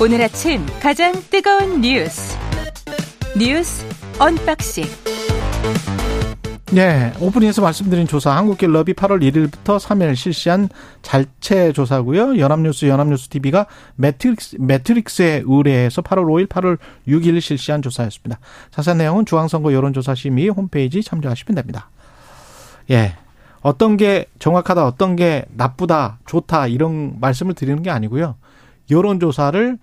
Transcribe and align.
오늘 0.00 0.22
아침 0.22 0.64
가장 0.80 1.12
뜨거운 1.28 1.80
뉴스 1.80 2.38
뉴스 3.36 3.84
언박싱 4.20 4.84
네, 6.70 7.12
오프닝에서 7.18 7.62
말씀드린 7.62 8.06
조사 8.06 8.36
한국갤럽이 8.36 8.92
8월 8.92 9.20
1일부터 9.20 9.80
3일 9.80 10.14
실시한 10.14 10.68
자체 11.02 11.72
조사고요. 11.72 12.38
연합뉴스 12.38 12.86
연합뉴스 12.86 13.28
TV가 13.28 13.66
매트릭스 13.96 14.58
매트릭스에 14.60 15.42
의뢰해서 15.44 16.00
8월 16.02 16.26
5일, 16.26 16.48
8월 16.48 16.78
6일 17.08 17.40
실시한 17.40 17.82
조사였습니다. 17.82 18.38
자세한 18.70 18.98
내용은 18.98 19.26
중앙선거 19.26 19.72
여론조사 19.72 20.14
심의 20.14 20.48
홈페이지 20.48 21.02
참조하시면 21.02 21.56
됩니다. 21.56 21.90
예. 22.92 23.16
어떤 23.62 23.96
게 23.96 24.26
정확하다, 24.38 24.86
어떤 24.86 25.16
게 25.16 25.44
나쁘다, 25.56 26.20
좋다 26.24 26.68
이런 26.68 27.18
말씀을 27.18 27.54
드리는 27.54 27.82
게 27.82 27.90
아니고요. 27.90 28.36
여론조사를 28.90 29.78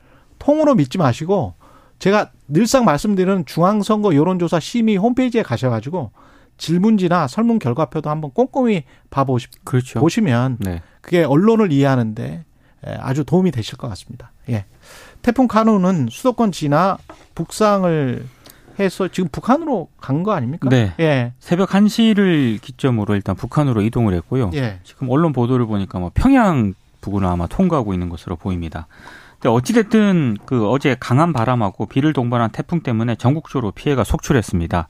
통으로 0.45 0.75
믿지 0.75 0.97
마시고 0.99 1.55
제가 1.97 2.31
늘상 2.47 2.85
말씀드리는 2.85 3.45
중앙선거 3.45 4.15
여론조사 4.15 4.59
심의 4.59 4.97
홈페이지에 4.97 5.41
가셔가지고 5.41 6.11
질문지나 6.57 7.27
설문 7.27 7.57
결과표도 7.57 8.09
한번 8.09 8.31
꼼꼼히 8.31 8.83
봐보시 9.09 9.47
그렇죠. 9.63 9.99
보시면 9.99 10.57
네. 10.59 10.81
그게 11.01 11.23
언론을 11.23 11.71
이해하는데 11.71 12.45
아주 12.99 13.23
도움이 13.25 13.49
되실 13.51 13.77
것 13.77 13.87
같습니다. 13.89 14.31
예. 14.49 14.65
태풍 15.23 15.47
카누는 15.47 16.09
수도권 16.11 16.51
지나 16.51 16.97
북상을 17.33 18.25
해서 18.79 19.07
지금 19.07 19.29
북한으로 19.31 19.87
간 19.99 20.21
거 20.23 20.33
아닙니까? 20.33 20.69
네. 20.69 20.93
예. 20.99 21.33
새벽 21.39 21.69
1시를 21.69 22.61
기점으로 22.61 23.15
일단 23.15 23.35
북한으로 23.35 23.81
이동을 23.81 24.13
했고요. 24.13 24.51
예. 24.53 24.79
지금 24.83 25.09
언론 25.09 25.33
보도를 25.33 25.65
보니까 25.65 25.97
뭐 25.97 26.11
평양 26.13 26.73
부근을 27.01 27.27
아마 27.27 27.47
통과하고 27.47 27.93
있는 27.93 28.09
것으로 28.09 28.35
보입니다. 28.35 28.87
근데 29.39 29.49
어찌됐든 29.49 30.37
그 30.45 30.67
어제 30.67 30.95
강한 30.99 31.33
바람하고 31.33 31.85
비를 31.85 32.13
동반한 32.13 32.49
태풍 32.51 32.81
때문에 32.81 33.15
전국적으로 33.15 33.71
피해가 33.71 34.03
속출했습니다. 34.03 34.87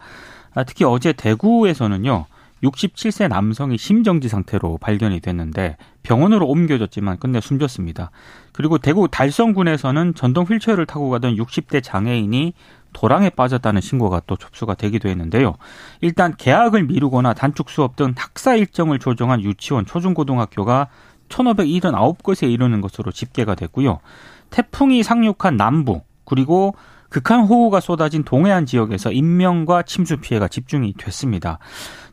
아, 0.53 0.63
특히 0.63 0.85
어제 0.85 1.13
대구에서는요. 1.13 2.25
67세 2.63 3.27
남성이 3.27 3.77
심정지 3.77 4.29
상태로 4.29 4.77
발견이 4.79 5.19
됐는데 5.19 5.77
병원으로 6.03 6.47
옮겨졌지만 6.47 7.17
끝내 7.17 7.41
숨졌습니다. 7.41 8.11
그리고 8.53 8.77
대구 8.77 9.07
달성군에서는 9.09 10.15
전동 10.15 10.45
휠체어를 10.45 10.85
타고 10.85 11.09
가던 11.09 11.35
60대 11.35 11.83
장애인이 11.83 12.53
도랑에 12.93 13.29
빠졌다는 13.29 13.81
신고가 13.81 14.21
또 14.25 14.37
접수가 14.37 14.75
되기도 14.75 15.09
했는데요. 15.09 15.55
일단 15.99 16.33
개학을 16.35 16.85
미루거나 16.85 17.33
단축 17.33 17.69
수업 17.69 17.97
등 17.97 18.13
학사 18.15 18.55
일정을 18.55 18.99
조정한 18.99 19.41
유치원, 19.41 19.85
초중고등학교가 19.85 20.87
1,579곳에 21.27 22.49
이르는 22.49 22.79
것으로 22.81 23.11
집계가 23.11 23.55
됐고요. 23.55 23.99
태풍이 24.55 25.03
상륙한 25.03 25.57
남부 25.57 25.99
그리고 26.23 26.75
극한 27.09 27.41
호우가 27.41 27.81
쏟아진 27.81 28.23
동해안 28.23 28.65
지역에서 28.65 29.11
인명과 29.11 29.83
침수 29.83 30.15
피해가 30.17 30.47
집중이 30.47 30.93
됐습니다. 30.93 31.59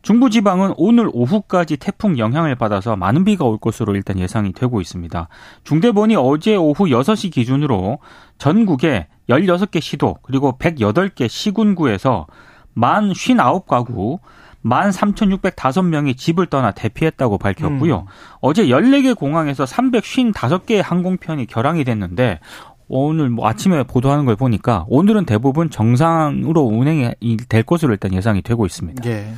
중부 0.02 0.28
지방은 0.28 0.74
오늘 0.76 1.08
오후까지 1.12 1.76
태풍 1.76 2.18
영향을 2.18 2.56
받아서 2.56 2.96
많은 2.96 3.24
비가 3.24 3.44
올 3.44 3.58
것으로 3.58 3.94
일단 3.94 4.18
예상이 4.18 4.52
되고 4.52 4.80
있습니다. 4.80 5.28
중대본이 5.62 6.16
어제 6.16 6.56
오후 6.56 6.86
6시 6.86 7.32
기준으로 7.32 8.00
전국에 8.38 9.06
16개 9.28 9.80
시도 9.80 10.16
그리고 10.22 10.58
108개 10.58 11.28
시군구에서 11.28 12.26
만 12.74 13.12
59가구 13.12 14.18
13,605명이 14.64 16.16
집을 16.16 16.46
떠나 16.46 16.70
대피했다고 16.70 17.38
밝혔고요. 17.38 17.96
음. 17.96 18.06
어제 18.40 18.66
14개 18.66 19.16
공항에서 19.16 19.64
355개의 19.64 20.82
항공편이 20.82 21.46
결항이 21.46 21.84
됐는데 21.84 22.40
오늘 22.88 23.30
뭐 23.30 23.48
아침에 23.48 23.82
보도하는 23.84 24.24
걸 24.26 24.36
보니까 24.36 24.84
오늘은 24.88 25.24
대부분 25.24 25.70
정상으로 25.70 26.60
운행이 26.60 27.36
될 27.48 27.62
것으로 27.62 27.92
일단 27.92 28.12
예상이 28.12 28.42
되고 28.42 28.66
있습니다. 28.66 29.08
예. 29.08 29.32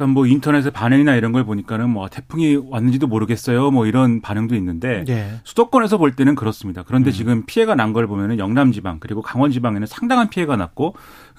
그러니까 0.00 0.14
뭐 0.14 0.26
인터넷에 0.26 0.70
반응이나 0.70 1.14
이런 1.14 1.30
걸 1.32 1.44
보니까는 1.44 1.90
뭐 1.90 2.08
태풍이 2.08 2.56
왔는지도 2.56 3.06
모르겠어요. 3.06 3.70
뭐 3.70 3.84
이런 3.84 4.22
반응도 4.22 4.54
있는데 4.56 5.04
예. 5.08 5.32
수도권에서 5.44 5.98
볼 5.98 6.16
때는 6.16 6.34
그렇습니다. 6.34 6.82
그런데 6.82 7.10
음. 7.10 7.12
지금 7.12 7.42
피해가 7.44 7.74
난 7.74 7.90
걸 7.90 8.06
보면은 8.06 8.38
영남 8.38 8.70
지방 8.70 9.00
그리고 9.00 9.20
강원 9.20 9.50
지방에는 9.50 9.84
상당한 9.84 10.30
피해가 10.30 10.54
났고 10.54 10.94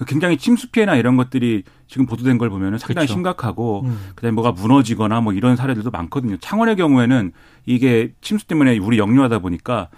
굉장히 0.06 0.36
침수 0.36 0.70
피해나 0.70 0.96
이런 0.96 1.16
것들이 1.16 1.62
지금 1.88 2.04
보도된 2.04 2.36
걸 2.36 2.50
보면은 2.50 2.76
상당히 2.76 3.06
그렇죠. 3.06 3.14
심각하고 3.14 3.82
음. 3.86 3.98
그다음에 4.16 4.34
뭐가 4.34 4.52
무너지거나 4.52 5.22
뭐 5.22 5.32
이런 5.32 5.56
사례들도 5.56 5.90
많거든요. 5.90 6.36
창원의 6.36 6.76
경우에는 6.76 7.32
이게 7.64 8.12
침수 8.20 8.46
때문에 8.46 8.76
우리 8.78 8.98
역류하다 8.98 9.38
보니까 9.38 9.88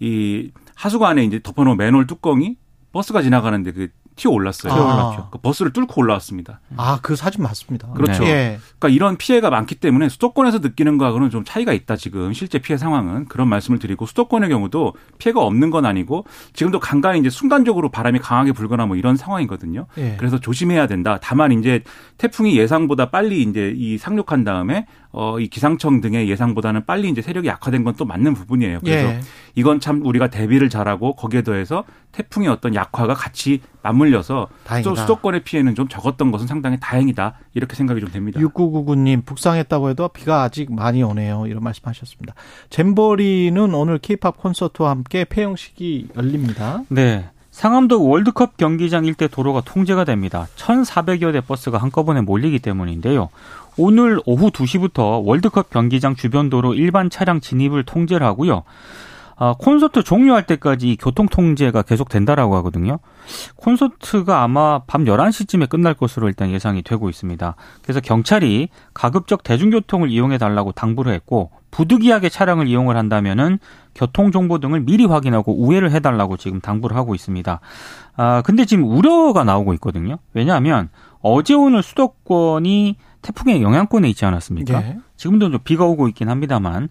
이 0.00 0.50
하수관에 0.74 1.24
이제 1.24 1.40
덮어놓은 1.42 1.78
맨홀 1.78 2.06
뚜껑이 2.06 2.56
버스가 2.92 3.22
지나가는데 3.22 3.72
그 3.72 3.88
튀어 4.16 4.30
올랐어요. 4.30 4.72
튀어 4.72 4.82
올랐죠. 4.82 5.28
그 5.30 5.38
버스를 5.38 5.72
뚫고 5.72 6.00
올라왔습니다. 6.00 6.60
아, 6.76 6.98
그 7.02 7.16
사진 7.16 7.42
맞습니다. 7.42 7.88
그렇죠. 7.92 8.24
네. 8.24 8.58
그러니까 8.78 8.88
이런 8.88 9.16
피해가 9.16 9.50
많기 9.50 9.74
때문에 9.74 10.08
수도권에서 10.08 10.58
느끼는 10.58 10.98
거하고는 10.98 11.30
좀 11.30 11.44
차이가 11.44 11.72
있다 11.72 11.96
지금 11.96 12.32
실제 12.32 12.58
피해 12.58 12.76
상황은 12.76 13.26
그런 13.26 13.48
말씀을 13.48 13.78
드리고 13.78 14.06
수도권의 14.06 14.50
경우도 14.50 14.94
피해가 15.18 15.40
없는 15.40 15.70
건 15.70 15.86
아니고 15.86 16.26
지금도 16.52 16.80
간간히 16.80 17.20
이제 17.20 17.30
순간적으로 17.30 17.90
바람이 17.90 18.18
강하게 18.18 18.52
불거나 18.52 18.86
뭐 18.86 18.96
이런 18.96 19.16
상황이거든요. 19.16 19.86
네. 19.94 20.16
그래서 20.18 20.38
조심해야 20.38 20.86
된다. 20.86 21.18
다만 21.22 21.52
이제 21.52 21.82
태풍이 22.18 22.56
예상보다 22.56 23.10
빨리 23.10 23.42
이제 23.42 23.72
이 23.76 23.98
상륙한 23.98 24.44
다음에 24.44 24.86
어, 25.12 25.38
이 25.38 25.48
기상청 25.48 26.00
등의 26.00 26.28
예상보다는 26.28 26.84
빨리 26.84 27.08
이제 27.08 27.22
세력이 27.22 27.46
약화된 27.48 27.84
건 27.84 27.92
또 27.96 28.04
맞는 28.06 28.32
부분이에요. 28.34 28.80
그래서 28.80 29.08
예. 29.08 29.20
이건 29.54 29.78
참 29.80 30.04
우리가 30.04 30.28
대비를 30.28 30.70
잘하고 30.70 31.14
거기에 31.14 31.42
더해서 31.42 31.84
태풍의 32.12 32.48
어떤 32.48 32.74
약화가 32.74 33.12
같이 33.14 33.60
맞물려서 33.82 34.48
다행이다. 34.64 34.94
수도권의 34.94 35.44
피해는 35.44 35.74
좀 35.74 35.88
적었던 35.88 36.30
것은 36.30 36.46
상당히 36.46 36.78
다행이다. 36.80 37.34
이렇게 37.54 37.76
생각이 37.76 38.00
좀 38.00 38.10
됩니다. 38.10 38.40
6999님, 38.40 39.26
북상했다고 39.26 39.90
해도 39.90 40.08
비가 40.08 40.42
아직 40.42 40.72
많이 40.74 41.02
오네요. 41.02 41.46
이런 41.46 41.62
말씀 41.62 41.82
하셨습니다. 41.84 42.34
잼버리는 42.70 43.74
오늘 43.74 43.98
케이팝 43.98 44.38
콘서트와 44.38 44.90
함께 44.90 45.24
폐영식이 45.24 46.08
열립니다. 46.16 46.82
네. 46.88 47.28
상암도 47.50 48.08
월드컵 48.08 48.56
경기장 48.56 49.04
일대 49.04 49.28
도로가 49.28 49.60
통제가 49.60 50.04
됩니다. 50.04 50.48
1,400여 50.56 51.32
대 51.34 51.42
버스가 51.42 51.76
한꺼번에 51.76 52.22
몰리기 52.22 52.58
때문인데요. 52.60 53.28
오늘 53.76 54.20
오후 54.26 54.50
2시부터 54.50 55.24
월드컵 55.24 55.70
경기장 55.70 56.14
주변 56.14 56.50
도로 56.50 56.74
일반 56.74 57.10
차량 57.10 57.40
진입을 57.40 57.84
통제를 57.84 58.26
하고요. 58.26 58.64
아, 59.36 59.54
콘서트 59.58 60.04
종료할 60.04 60.46
때까지 60.46 60.96
교통 61.00 61.26
통제가 61.26 61.82
계속 61.82 62.08
된다라고 62.08 62.54
하거든요. 62.56 62.98
콘서트가 63.56 64.42
아마 64.42 64.80
밤 64.86 65.04
11시쯤에 65.04 65.68
끝날 65.68 65.94
것으로 65.94 66.28
일단 66.28 66.50
예상이 66.50 66.82
되고 66.82 67.08
있습니다. 67.08 67.56
그래서 67.82 68.00
경찰이 68.00 68.68
가급적 68.94 69.42
대중교통을 69.42 70.10
이용해 70.10 70.38
달라고 70.38 70.72
당부를 70.72 71.12
했고 71.12 71.50
부득이하게 71.72 72.28
차량을 72.28 72.68
이용을 72.68 72.96
한다면은 72.96 73.58
교통 73.94 74.30
정보 74.30 74.58
등을 74.58 74.80
미리 74.80 75.06
확인하고 75.06 75.60
우회를 75.60 75.90
해 75.90 76.00
달라고 76.00 76.36
지금 76.36 76.60
당부를 76.60 76.96
하고 76.96 77.14
있습니다. 77.14 77.60
아, 78.16 78.42
근데 78.42 78.64
지금 78.64 78.84
우려가 78.84 79.42
나오고 79.42 79.72
있거든요. 79.74 80.18
왜냐하면 80.34 80.90
어제 81.20 81.54
오늘 81.54 81.82
수도권이 81.82 82.96
태풍의 83.22 83.62
영향권에 83.62 84.08
있지 84.10 84.24
않았습니까? 84.24 84.80
네. 84.80 84.98
지금도 85.16 85.50
좀 85.50 85.60
비가 85.64 85.84
오고 85.84 86.08
있긴 86.08 86.28
합니다만 86.28 86.88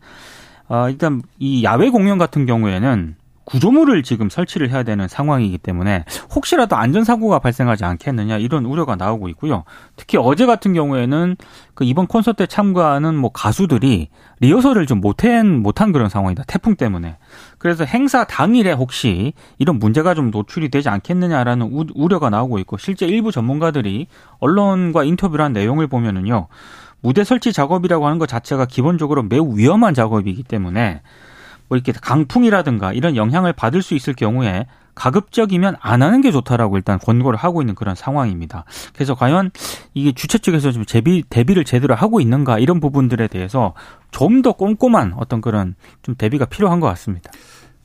어, 0.68 0.90
일단 0.90 1.22
이 1.38 1.64
야외 1.64 1.90
공연 1.90 2.18
같은 2.18 2.46
경우에는 2.46 3.16
구조물을 3.51 4.01
지금 4.03 4.29
설치를 4.29 4.69
해야 4.69 4.84
되는 4.84 5.09
상황이기 5.09 5.57
때문에 5.57 6.06
혹시라도 6.34 6.78
안전사고가 6.78 7.39
발생하지 7.39 7.84
않겠느냐 7.84 8.38
이런 8.38 8.66
우려가 8.66 8.95
나오고 8.95 9.28
있고요. 9.29 9.66
특히 9.97 10.17
어제 10.17 10.45
같은 10.45 10.73
경우에는 10.73 11.35
그 11.73 11.84
이번 11.84 12.07
콘서트에 12.07 12.47
참가하는 12.47 13.13
뭐 13.15 13.30
가수들이 13.31 14.07
리허설을 14.39 14.86
좀 14.86 15.01
못한, 15.01 15.62
못한 15.62 15.92
그런 15.92 16.07
상황이다. 16.07 16.44
태풍 16.48 16.75
때문에. 16.75 17.18
그래서 17.57 17.83
행사 17.83 18.24
당일에 18.24 18.71
혹시 18.71 19.33
이런 19.57 19.80
문제가 19.80 20.13
좀 20.13 20.31
노출이 20.31 20.69
되지 20.69 20.88
않겠느냐라는 20.88 21.69
우, 21.74 21.86
우려가 21.94 22.30
나오고 22.30 22.57
있고 22.59 22.77
실제 22.77 23.06
일부 23.06 23.33
전문가들이 23.33 24.07
언론과 24.39 25.04
인터뷰를 25.04 25.44
한 25.44 25.51
내용을 25.51 25.88
보면은요. 25.88 26.47
무대 27.01 27.24
설치 27.24 27.51
작업이라고 27.51 28.06
하는 28.06 28.18
것 28.18 28.30
자체가 28.30 28.65
기본적으로 28.65 29.24
매우 29.24 29.57
위험한 29.57 29.94
작업이기 29.94 30.44
때문에 30.44 31.01
뭐 31.71 31.77
이렇게 31.77 31.94
강풍이라든가 31.94 32.91
이런 32.91 33.15
영향을 33.15 33.53
받을 33.53 33.81
수 33.81 33.94
있을 33.94 34.13
경우에 34.13 34.65
가급적이면 34.94 35.77
안 35.79 36.01
하는 36.01 36.19
게 36.19 36.29
좋다라고 36.29 36.75
일단 36.75 37.00
권고를 37.00 37.39
하고 37.39 37.62
있는 37.62 37.75
그런 37.75 37.95
상황입니다. 37.95 38.65
그래서 38.94 39.15
과연 39.15 39.51
이게 39.94 40.12
주최 40.12 40.39
측에서 40.39 40.73
좀 40.73 40.83
대비 40.83 41.23
대비를 41.29 41.63
제대로 41.63 41.95
하고 41.95 42.19
있는가 42.19 42.59
이런 42.59 42.81
부분들에 42.81 43.27
대해서 43.27 43.73
좀 44.12 44.41
더 44.41 44.51
꼼꼼한 44.51 45.13
어떤 45.15 45.39
그런 45.39 45.75
좀 46.01 46.15
대비가 46.15 46.44
필요한 46.44 46.81
것 46.81 46.88
같습니다. 46.88 47.31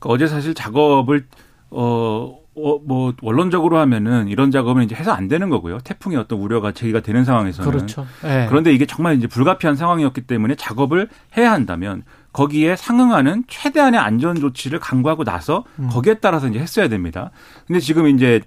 그러니까 0.00 0.14
어제 0.14 0.26
사실 0.26 0.52
작업을 0.52 1.26
어 1.70 2.38
어, 2.58 2.78
뭐 2.82 3.12
원론적으로 3.20 3.76
하면은 3.78 4.28
이런 4.28 4.50
작업은 4.50 4.82
이제 4.82 4.94
해서 4.94 5.12
안 5.12 5.28
되는 5.28 5.50
거고요. 5.50 5.78
태풍의 5.84 6.16
어떤 6.18 6.38
우려가 6.38 6.72
제기가 6.72 7.00
되는 7.00 7.24
상황에서는 7.24 7.70
그렇죠. 7.70 8.06
네. 8.22 8.46
그런데 8.48 8.72
이게 8.72 8.86
정말 8.86 9.16
이제 9.16 9.26
불가피한 9.26 9.76
상황이었기 9.76 10.22
때문에 10.22 10.54
작업을 10.54 11.08
해야 11.36 11.52
한다면 11.52 12.02
거기에 12.36 12.76
상응하는 12.76 13.44
최대한의 13.48 13.98
안전 13.98 14.38
조치를 14.38 14.78
강구하고 14.78 15.24
나서 15.24 15.64
음. 15.78 15.88
거기에 15.88 16.16
따라서 16.20 16.48
이제 16.48 16.58
했어야 16.58 16.86
됩니다. 16.88 17.30
근데 17.66 17.80
지금 17.80 18.08
이제 18.08 18.42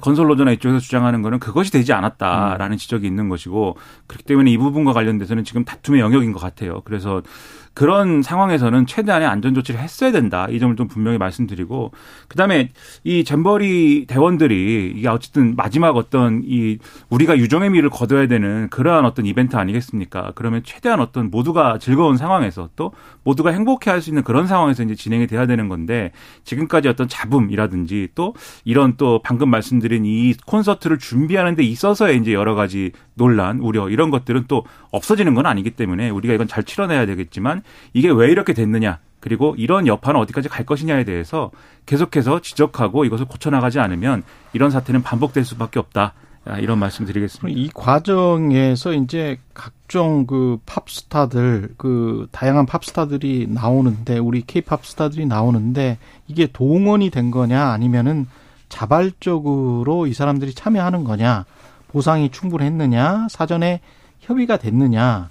건설 0.00 0.28
노조나 0.28 0.52
이쪽에서 0.52 0.80
주장하는 0.80 1.20
거는 1.20 1.40
그것이 1.40 1.70
되지 1.70 1.92
않았다라는 1.92 2.78
지적이 2.78 3.06
있는 3.06 3.28
것이고 3.28 3.76
그렇기 4.06 4.24
때문에 4.24 4.50
이 4.50 4.56
부분과 4.56 4.94
관련돼서는 4.94 5.44
지금 5.44 5.62
다툼의 5.66 6.00
영역인 6.00 6.32
것 6.32 6.40
같아요. 6.40 6.80
그래서 6.86 7.20
그런 7.74 8.22
상황에서는 8.22 8.86
최대한의 8.86 9.26
안전 9.26 9.52
조치를 9.54 9.80
했어야 9.80 10.12
된다. 10.12 10.46
이 10.48 10.60
점을 10.60 10.74
좀 10.76 10.86
분명히 10.86 11.18
말씀드리고 11.18 11.90
그다음에 12.28 12.70
이 13.02 13.24
잼버리 13.24 14.06
대원들이 14.06 14.94
이게 14.96 15.08
어쨌든 15.08 15.56
마지막 15.56 15.96
어떤 15.96 16.42
이 16.44 16.78
우리가 17.10 17.36
유종의 17.36 17.70
미를 17.70 17.90
거둬야 17.90 18.28
되는 18.28 18.68
그러한 18.70 19.04
어떤 19.04 19.26
이벤트 19.26 19.56
아니겠습니까? 19.56 20.32
그러면 20.36 20.62
최대한 20.64 21.00
어떤 21.00 21.30
모두가 21.30 21.78
즐거운 21.78 22.16
상황에서 22.16 22.68
또 22.76 22.92
모두가 23.24 23.50
행복해 23.50 23.90
할 23.90 24.04
수 24.04 24.10
있는 24.10 24.22
그런 24.22 24.46
상황에서 24.46 24.82
이제 24.82 24.94
진행이 24.94 25.26
돼야 25.26 25.46
되는 25.46 25.68
건데 25.68 26.12
지금까지 26.44 26.88
어떤 26.88 27.08
잡음이라든지 27.08 28.08
또 28.14 28.34
이런 28.64 28.96
또 28.96 29.20
방금 29.24 29.48
말씀드린 29.48 30.04
이 30.04 30.34
콘서트를 30.46 30.98
준비하는 30.98 31.56
데 31.56 31.62
있어서의 31.62 32.18
이제 32.18 32.32
여러 32.32 32.54
가지 32.54 32.92
논란, 33.14 33.60
우려 33.60 33.88
이런 33.88 34.10
것들은 34.10 34.44
또 34.46 34.64
없어지는 34.90 35.34
건 35.34 35.46
아니기 35.46 35.70
때문에 35.70 36.10
우리가 36.10 36.34
이건 36.34 36.46
잘 36.46 36.64
치러내야 36.64 37.06
되겠지만 37.06 37.62
이게 37.92 38.10
왜 38.10 38.30
이렇게 38.30 38.52
됐느냐 38.52 38.98
그리고 39.20 39.54
이런 39.56 39.86
여파는 39.86 40.20
어디까지 40.20 40.48
갈 40.48 40.66
것이냐에 40.66 41.04
대해서 41.04 41.50
계속해서 41.86 42.40
지적하고 42.40 43.04
이것을 43.06 43.24
고쳐나가지 43.24 43.80
않으면 43.80 44.22
이런 44.52 44.70
사태는 44.70 45.02
반복될 45.02 45.44
수밖에 45.44 45.78
없다. 45.78 46.12
이런 46.58 46.78
말씀 46.78 47.06
드리겠습니다. 47.06 47.58
이 47.58 47.70
과정에서 47.72 48.92
이제 48.92 49.38
각종 49.54 50.26
그 50.26 50.58
팝스타들, 50.66 51.70
그 51.78 52.28
다양한 52.32 52.66
팝스타들이 52.66 53.46
나오는데, 53.48 54.18
우리 54.18 54.42
케이팝 54.42 54.84
스타들이 54.84 55.24
나오는데, 55.24 55.96
이게 56.28 56.46
동원이 56.46 57.08
된 57.08 57.30
거냐, 57.30 57.68
아니면은 57.68 58.26
자발적으로 58.68 60.06
이 60.06 60.12
사람들이 60.12 60.52
참여하는 60.52 61.04
거냐, 61.04 61.46
보상이 61.88 62.28
충분했느냐, 62.30 63.28
사전에 63.30 63.80
협의가 64.20 64.58
됐느냐, 64.58 65.30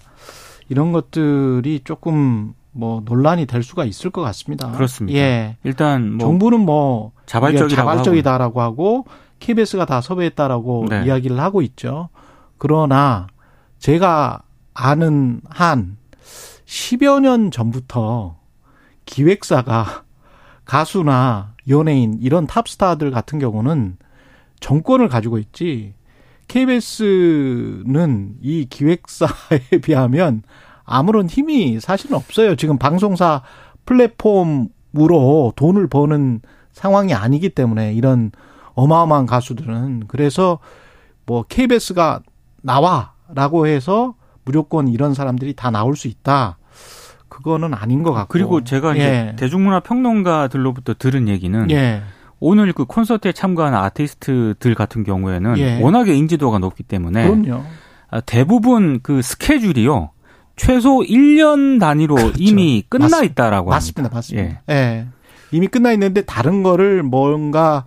이런 0.69 0.92
것들이 0.92 1.81
조금 1.83 2.54
뭐 2.71 3.01
논란이 3.06 3.45
될 3.45 3.63
수가 3.63 3.86
있을 3.86 4.10
것 4.10 4.21
같습니다. 4.21 4.71
그렇습니다. 4.71 5.18
예. 5.18 5.57
일단 5.63 6.13
뭐 6.13 6.27
정부는 6.27 6.60
뭐 6.60 7.12
자발적이라고 7.25 7.75
자발적이다라고 7.75 8.62
하고 8.62 9.06
KBS가 9.39 9.86
다 9.86 10.01
섭외했다라고 10.01 10.88
네. 10.89 11.06
이야기를 11.06 11.39
하고 11.39 11.62
있죠. 11.62 12.10
그러나 12.57 13.27
제가 13.77 14.42
아는 14.74 15.42
한 15.50 15.98
10여 16.65 17.19
년 17.19 17.51
전부터 17.51 18.38
기획사가 19.06 20.04
가수나 20.65 21.54
연예인 21.69 22.18
이런 22.21 22.48
탑스타들 22.48 23.12
같은 23.12 23.38
경우는 23.38 23.98
정권을 24.60 25.10
가지고 25.10 25.38
있지 25.38 25.94
KBS는 26.54 28.36
이 28.42 28.68
기획사에 28.70 29.60
비하면 29.82 30.44
아무런 30.86 31.28
힘이 31.28 31.80
사실은 31.80 32.16
없어요. 32.16 32.56
지금 32.56 32.78
방송사 32.78 33.42
플랫폼으로 33.86 35.54
돈을 35.56 35.88
버는 35.88 36.42
상황이 36.72 37.16
아니기 37.16 37.50
때문에 37.50 37.94
이런 37.94 38.32
어마어마한 38.76 39.26
가수들은 39.26 40.04
그래서 40.08 40.60
뭐 41.26 41.42
KBS가 41.42 42.22
나와라고 42.62 43.66
해서 43.66 44.14
무조건 44.46 44.88
이런 44.88 45.16
사람들이 45.16 45.56
다 45.56 45.72
나올 45.72 45.96
수 45.96 46.08
있다. 46.08 46.60
그거는 47.30 47.74
아닌 47.74 48.04
것 48.04 48.14
같고. 48.14 48.32
그리고 48.32 48.64
제가 48.64 48.94
이제 48.94 49.04
예. 49.32 49.36
대중문화 49.38 49.80
평론가들로부터 49.80 50.94
들은 51.00 51.28
얘기는 51.28 51.72
예. 51.72 52.04
오늘 52.45 52.74
그 52.74 52.84
콘서트에 52.84 53.31
참가한 53.31 53.74
아티스트들 53.74 54.75
같은 54.75 55.06
경우에는 55.06 55.57
예. 55.60 55.81
워낙에 55.81 56.13
인지도가 56.13 56.60
높기 56.60 56.84
때문에 56.84 57.24
그럼요. 57.24 57.63
아, 58.12 58.19
대부분 58.19 59.00
그 59.01 59.22
스케줄이요. 59.22 60.10
최소 60.57 61.00
1년 61.00 61.80
단위로 61.80 62.16
그렇죠. 62.16 62.34
이미 62.38 62.84
끝나 62.90 63.06
맞습니다. 63.06 63.31
있다라고 63.31 63.69
맞습니다. 63.69 64.01
합니다. 64.01 64.16
맞습니다. 64.18 64.62
예. 64.69 65.07
이미 65.51 65.68
끝나 65.68 65.94
있는데 65.94 66.22
다른 66.24 66.63
거를 66.63 67.01
뭔가 67.01 67.86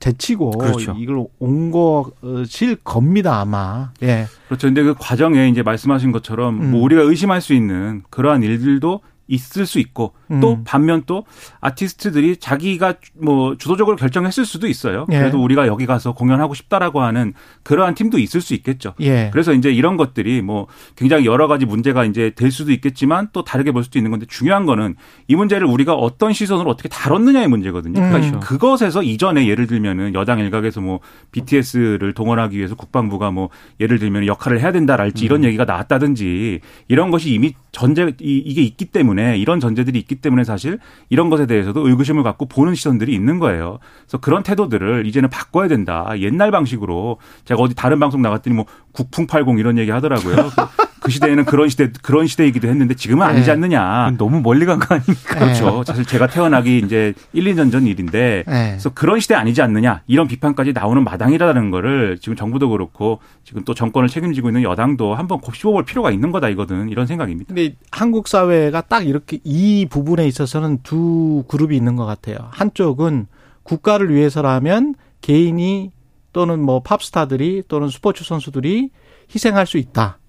제치고 0.00 0.50
그렇죠. 0.50 0.96
이걸 0.98 1.26
온 1.38 1.70
것일 1.70 2.76
겁니다 2.82 3.40
아마. 3.40 3.92
예. 4.02 4.26
그렇죠. 4.48 4.66
근데 4.66 4.82
그 4.82 4.94
과정에 4.98 5.48
이제 5.48 5.62
말씀하신 5.62 6.10
것처럼 6.10 6.60
음. 6.60 6.70
뭐 6.72 6.82
우리가 6.82 7.02
의심할 7.02 7.40
수 7.40 7.54
있는 7.54 8.02
그러한 8.10 8.42
일들도 8.42 9.00
있을 9.28 9.66
수 9.66 9.78
있고 9.78 10.14
또 10.40 10.54
음. 10.54 10.64
반면 10.64 11.02
또 11.06 11.24
아티스트들이 11.60 12.36
자기가 12.36 12.94
뭐 13.20 13.56
주도적으로 13.56 13.96
결정했을 13.96 14.44
수도 14.44 14.66
있어요. 14.68 15.06
예. 15.10 15.18
그래도 15.18 15.42
우리가 15.42 15.66
여기 15.66 15.86
가서 15.86 16.12
공연하고 16.12 16.54
싶다라고 16.54 17.00
하는 17.02 17.34
그러한 17.62 17.94
팀도 17.94 18.18
있을 18.18 18.40
수 18.40 18.54
있겠죠. 18.54 18.94
예. 19.00 19.30
그래서 19.32 19.52
이제 19.52 19.70
이런 19.70 19.96
것들이 19.96 20.42
뭐 20.42 20.66
굉장히 20.96 21.24
여러 21.26 21.46
가지 21.48 21.64
문제가 21.66 22.04
이제 22.04 22.32
될 22.36 22.50
수도 22.50 22.72
있겠지만 22.72 23.28
또 23.32 23.44
다르게 23.44 23.72
볼 23.72 23.84
수도 23.84 23.98
있는 23.98 24.10
건데 24.10 24.26
중요한 24.28 24.66
거는 24.66 24.96
이 25.28 25.34
문제를 25.36 25.66
우리가 25.66 25.94
어떤 25.94 26.32
시선으로 26.32 26.70
어떻게 26.70 26.88
다뤘느냐의 26.88 27.48
문제거든요. 27.48 27.94
그러니까 28.00 28.36
음. 28.36 28.40
그것에서 28.40 29.02
이전에 29.02 29.46
예를 29.48 29.66
들면은 29.66 30.14
여당 30.14 30.38
일각에서 30.38 30.80
뭐 30.80 31.00
BTS를 31.32 32.12
동원하기 32.14 32.56
위해서 32.56 32.74
국방부가 32.74 33.30
뭐 33.30 33.48
예를 33.80 33.98
들면 33.98 34.26
역할을 34.26 34.60
해야 34.60 34.72
된다랄지 34.72 35.24
이런 35.24 35.44
얘기가 35.44 35.64
나왔다든지 35.64 36.60
이런 36.88 37.10
것이 37.10 37.32
이미 37.32 37.54
전제 37.72 38.12
이- 38.20 38.42
이게 38.44 38.62
있기 38.62 38.86
때문에 38.86 39.38
이런 39.38 39.60
전제들이 39.60 39.98
있기 40.00 40.16
때문에 40.20 40.44
사실 40.44 40.78
이런 41.08 41.30
것에 41.30 41.46
대해서도 41.46 41.88
의구심을 41.88 42.22
갖고 42.22 42.46
보는 42.46 42.74
시선들이 42.74 43.14
있는 43.14 43.38
거예요. 43.38 43.78
그래서 44.02 44.18
그런 44.18 44.42
태도들을 44.42 45.06
이제는 45.06 45.30
바꿔야 45.30 45.68
된다. 45.68 46.08
옛날 46.18 46.50
방식으로 46.50 47.18
제가 47.44 47.60
어디 47.60 47.74
다른 47.74 47.98
방송 47.98 48.22
나갔더니 48.22 48.56
뭐 48.56 48.66
국풍팔공 49.02 49.58
이런 49.58 49.78
얘기 49.78 49.90
하더라고요. 49.92 50.36
그- 50.36 50.88
그 51.00 51.10
시대에는 51.12 51.44
그런 51.46 51.68
시대 51.70 51.90
그런 52.02 52.26
시대이기도 52.26 52.68
했는데 52.68 52.94
지금은 52.94 53.24
아니지 53.26 53.46
네. 53.46 53.52
않느냐. 53.52 54.12
너무 54.18 54.40
멀리 54.42 54.66
간 54.66 54.78
거 54.78 54.94
아닙니까? 54.96 55.38
그렇죠. 55.38 55.82
사실 55.86 56.04
제가 56.04 56.26
태어나기 56.26 56.78
이제 56.84 57.14
1, 57.32 57.44
2년 57.44 57.70
전 57.72 57.86
일인데 57.86 58.38
예. 58.40 58.42
그래서 58.44 58.90
그런 58.90 59.18
시대 59.20 59.34
아니지 59.34 59.62
않느냐 59.62 60.02
이런 60.06 60.26
비판까지 60.28 60.72
나오는 60.74 61.02
마당이라는 61.04 61.70
거를 61.70 62.18
지금 62.20 62.36
정부도 62.36 62.68
그렇고 62.70 63.20
지금 63.44 63.64
또 63.64 63.72
정권을 63.72 64.08
책임지고 64.10 64.48
있는 64.50 64.64
여당도 64.64 65.14
한번 65.14 65.40
곱씹어 65.40 65.70
볼 65.72 65.84
필요가 65.84 66.10
있는 66.10 66.30
거다 66.32 66.48
이거든 66.50 66.88
이런 66.90 67.06
생각입니다. 67.06 67.54
근데 67.54 67.74
한국 67.90 68.28
사회가 68.28 68.82
딱 68.82 69.06
이렇게 69.06 69.38
이 69.44 69.86
부분에 69.88 70.26
있어서는 70.26 70.80
두 70.82 71.44
그룹이 71.48 71.74
있는 71.76 71.96
것 71.96 72.04
같아요. 72.04 72.36
한쪽은 72.50 73.28
국가를 73.62 74.12
위해서라면 74.14 74.94
개인이 75.22 75.90
또는 76.38 76.62
뭐 76.62 76.78
팝스타들이 76.84 77.64
또는 77.66 77.88
스포츠 77.88 78.22
선수들이 78.22 78.90
희생할 79.34 79.66
수 79.66 79.76
있다. 79.76 80.20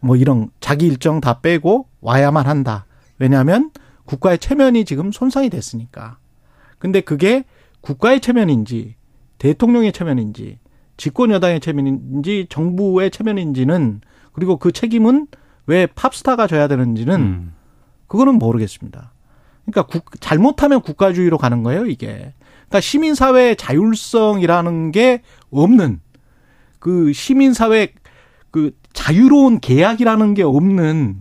뭐 0.00 0.16
이런 0.16 0.50
자기 0.58 0.88
일정 0.88 1.20
다 1.20 1.40
빼고 1.40 1.86
와야만 2.00 2.48
한다. 2.48 2.86
왜냐하면 3.20 3.70
국가의 4.04 4.38
체면이 4.40 4.84
지금 4.84 5.12
손상이 5.12 5.48
됐으니까. 5.48 6.18
근데 6.80 7.00
그게 7.00 7.44
국가의 7.82 8.18
체면인지 8.20 8.96
대통령의 9.38 9.92
체면인지 9.92 10.58
집권 10.96 11.30
여당의 11.30 11.60
체면인지 11.60 12.46
정부의 12.50 13.12
체면인지는 13.12 14.00
그리고 14.32 14.56
그 14.56 14.72
책임은 14.72 15.28
왜 15.66 15.86
팝스타가 15.86 16.48
져야 16.48 16.66
되는지는 16.66 17.14
음. 17.20 17.54
그거는 18.08 18.40
모르겠습니다. 18.40 19.12
그러니까 19.66 19.82
국- 19.86 20.20
잘못하면 20.20 20.80
국가주의로 20.80 21.38
가는 21.38 21.62
거예요, 21.62 21.86
이게. 21.86 22.34
그러니까 22.72 22.80
시민사회의 22.80 23.54
자율성이라는 23.56 24.92
게 24.92 25.20
없는 25.50 26.00
그 26.78 27.12
시민사회 27.12 27.92
그 28.50 28.72
자유로운 28.94 29.60
계약이라는 29.60 30.32
게 30.34 30.42
없는 30.42 31.18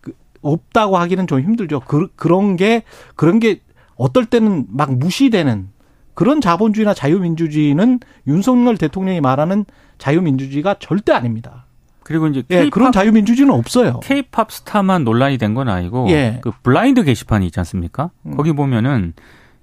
그 0.00 0.12
없다고 0.40 0.96
하기는 0.96 1.26
좀 1.26 1.40
힘들죠. 1.40 1.80
그, 1.80 2.06
그런 2.14 2.54
게 2.56 2.84
그런 3.16 3.40
게 3.40 3.60
어떨 3.96 4.24
때는 4.26 4.66
막 4.70 4.96
무시되는 4.96 5.68
그런 6.14 6.40
자본주의나 6.40 6.94
자유민주주의는 6.94 7.98
윤석열 8.28 8.76
대통령이 8.76 9.20
말하는 9.20 9.64
자유민주주의가 9.98 10.76
절대 10.78 11.12
아닙니다. 11.12 11.66
그리고 12.04 12.28
이제 12.28 12.44
예, 12.50 12.68
그런 12.70 12.92
자유민주주의는 12.92 13.52
없어요. 13.52 13.98
K-팝 14.00 14.52
스타만 14.52 15.02
논란이 15.02 15.38
된 15.38 15.54
건 15.54 15.68
아니고 15.68 16.06
예. 16.10 16.38
그 16.40 16.52
블라인드 16.62 17.02
게시판이 17.02 17.46
있지 17.46 17.58
않습니까? 17.60 18.10
음. 18.26 18.36
거기 18.36 18.52
보면은 18.52 19.14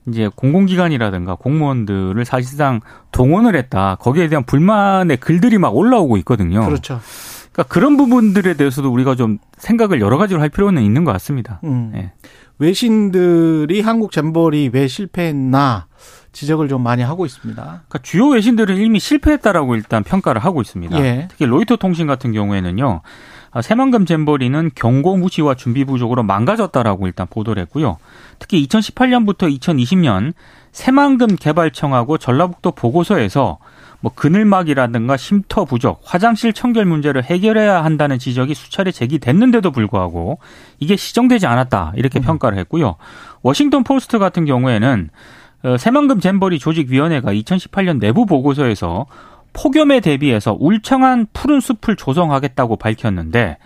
이제 0.07 0.29
공공기관이라든가 0.35 1.35
공무원들을 1.35 2.23
사실상 2.25 2.81
동원을 3.11 3.55
했다. 3.55 3.95
거기에 3.99 4.27
대한 4.27 4.43
불만의 4.43 5.17
글들이 5.17 5.57
막 5.57 5.75
올라오고 5.75 6.17
있거든요. 6.17 6.65
그렇죠. 6.65 6.99
그러니까 7.51 7.73
그런 7.73 7.97
부분들에 7.97 8.55
대해서도 8.55 8.91
우리가 8.91 9.15
좀 9.15 9.37
생각을 9.57 9.99
여러 10.01 10.17
가지로 10.17 10.41
할 10.41 10.49
필요는 10.49 10.81
있는 10.83 11.03
것 11.03 11.11
같습니다. 11.13 11.59
음. 11.63 11.91
예. 11.95 12.11
외신들이 12.59 13.81
한국 13.81 14.11
잼버리 14.11 14.69
왜 14.71 14.87
실패했나 14.87 15.87
지적을 16.31 16.69
좀 16.69 16.81
많이 16.81 17.01
하고 17.01 17.25
있습니다. 17.25 17.61
그러니까 17.61 17.99
주요 18.03 18.27
외신들은 18.29 18.77
이미 18.77 18.99
실패했다라고 18.99 19.75
일단 19.75 20.03
평가를 20.03 20.43
하고 20.43 20.61
있습니다. 20.61 20.97
예. 21.03 21.27
특히 21.29 21.45
로이터 21.45 21.75
통신 21.75 22.07
같은 22.07 22.31
경우에는요. 22.31 23.01
아, 23.51 23.61
새만금 23.61 24.05
잼버리는 24.05 24.71
경고 24.75 25.17
무시와 25.17 25.55
준비 25.55 25.83
부족으로 25.83 26.23
망가졌다라고 26.23 27.07
일단 27.07 27.27
보도를 27.29 27.61
했고요. 27.63 27.97
특히 28.39 28.65
2018년부터 28.65 29.53
2020년 29.59 30.33
새만금 30.71 31.35
개발청하고 31.35 32.17
전라북도 32.17 32.71
보고서에서 32.71 33.57
뭐 33.99 34.11
그늘막이라든가 34.15 35.15
쉼터 35.15 35.65
부족, 35.65 36.01
화장실 36.03 36.53
청결 36.53 36.85
문제를 36.85 37.23
해결해야 37.23 37.83
한다는 37.83 38.17
지적이 38.17 38.55
수차례 38.55 38.91
제기됐는데도 38.91 39.71
불구하고 39.71 40.39
이게 40.79 40.95
시정되지 40.95 41.45
않았다 41.45 41.93
이렇게 41.95 42.19
음. 42.19 42.23
평가를 42.23 42.57
했고요. 42.59 42.95
워싱턴 43.43 43.83
포스트 43.83 44.17
같은 44.17 44.45
경우에는 44.45 45.09
어, 45.63 45.77
새만금 45.77 46.19
잼버리 46.19 46.57
조직위원회가 46.57 47.31
2018년 47.33 47.99
내부 47.99 48.25
보고서에서 48.25 49.05
폭염에 49.53 49.99
대비해서 49.99 50.55
울창한 50.59 51.27
푸른 51.33 51.59
숲을 51.59 51.95
조성하겠다고 51.95 52.77
밝혔는데 52.77 53.57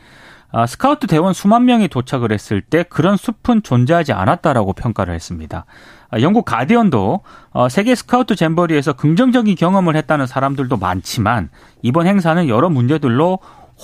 아, 0.51 0.65
스카우트 0.65 1.07
대원 1.07 1.33
수만 1.33 1.65
명이 1.65 1.89
도착을 1.89 2.31
했을 2.31 2.61
때 2.61 2.83
그런 2.83 3.17
숲은 3.17 3.63
존재하지 3.63 4.13
않았다라고 4.13 4.73
평가를 4.73 5.13
했습니다. 5.13 5.65
아, 6.09 6.21
영국 6.21 6.45
가디언도 6.45 7.21
어, 7.51 7.69
세계 7.69 7.93
스카우트 7.93 8.35
잼버리에서 8.35 8.93
긍정적인 8.93 9.55
경험을 9.55 9.97
했다는 9.97 10.27
사람들도 10.27 10.77
많지만 10.77 11.49
이번 11.81 12.07
행사는 12.07 12.47
여러 12.47 12.69
문제들로 12.69 13.39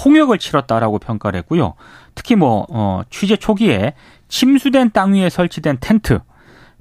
홍역을 0.06 0.38
치렀다라고 0.38 1.00
평가를 1.00 1.38
했고요. 1.40 1.74
특히 2.16 2.36
뭐 2.36 2.66
어, 2.70 3.02
취재 3.10 3.36
초기에 3.36 3.94
침수된 4.30 4.92
땅 4.92 5.14
위에 5.14 5.30
설치된 5.30 5.80
텐트, 5.82 6.20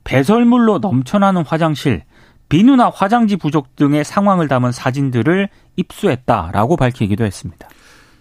배설물로 0.04 0.78
넘쳐나는 0.78 1.44
화장실, 1.44 2.04
비누나 2.50 2.90
화장지 2.90 3.36
부족 3.36 3.74
등의 3.76 4.04
상황을 4.04 4.48
담은 4.48 4.72
사진들을 4.72 5.48
입수했다라고 5.76 6.76
밝히기도 6.76 7.24
했습니다. 7.24 7.68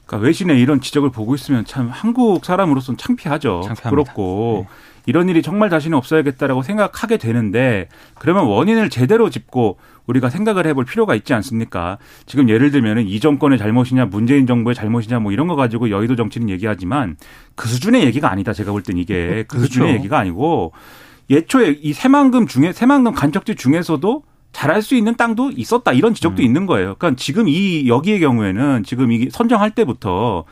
그러니까 0.05 0.25
외신의 0.25 0.59
이런 0.61 0.79
지적을 0.81 1.09
보고 1.11 1.35
있으면 1.35 1.65
참 1.65 1.89
한국 1.91 2.45
사람으로서는 2.45 2.97
창피하죠. 2.97 3.61
창피합니다. 3.65 3.89
부끄럽고 3.89 4.65
네. 4.67 4.75
이런 5.05 5.29
일이 5.29 5.41
정말 5.41 5.69
자신이 5.71 5.95
없어야겠다라고 5.95 6.61
생각하게 6.61 7.17
되는데 7.17 7.89
그러면 8.15 8.45
원인을 8.45 8.89
제대로 8.89 9.29
짚고 9.29 9.77
우리가 10.05 10.29
생각을 10.29 10.67
해볼 10.67 10.85
필요가 10.85 11.15
있지 11.15 11.33
않습니까? 11.33 11.97
지금 12.27 12.49
예를 12.49 12.69
들면은 12.71 13.07
이 13.07 13.19
정권의 13.19 13.57
잘못이냐 13.57 14.05
문재인 14.05 14.45
정부의 14.45 14.75
잘못이냐 14.75 15.19
뭐 15.19 15.31
이런 15.31 15.47
거 15.47 15.55
가지고 15.55 15.89
여의도 15.89 16.15
정치는 16.15 16.49
얘기하지만 16.49 17.17
그 17.55 17.67
수준의 17.67 18.03
얘기가 18.05 18.31
아니다. 18.31 18.53
제가 18.53 18.71
볼 18.71 18.83
땐 18.83 18.97
이게 18.97 19.45
그 19.47 19.57
그렇죠. 19.57 19.65
수준의 19.65 19.93
얘기가 19.95 20.19
아니고 20.19 20.73
예초에 21.29 21.77
이 21.81 21.93
새만금 21.93 22.47
중에 22.47 22.73
새만금 22.73 23.13
간척지 23.13 23.55
중에서도 23.55 24.23
잘할 24.51 24.81
수 24.81 24.95
있는 24.95 25.15
땅도 25.15 25.51
있었다 25.55 25.93
이런 25.93 26.13
지적도 26.13 26.41
음. 26.41 26.45
있는 26.45 26.65
거예요. 26.65 26.95
그러니까 26.97 27.19
지금 27.21 27.47
이 27.47 27.87
여기의 27.87 28.19
경우에는 28.19 28.83
지금 28.83 29.11
이게 29.11 29.29
선정할 29.29 29.71
때부터 29.71 30.45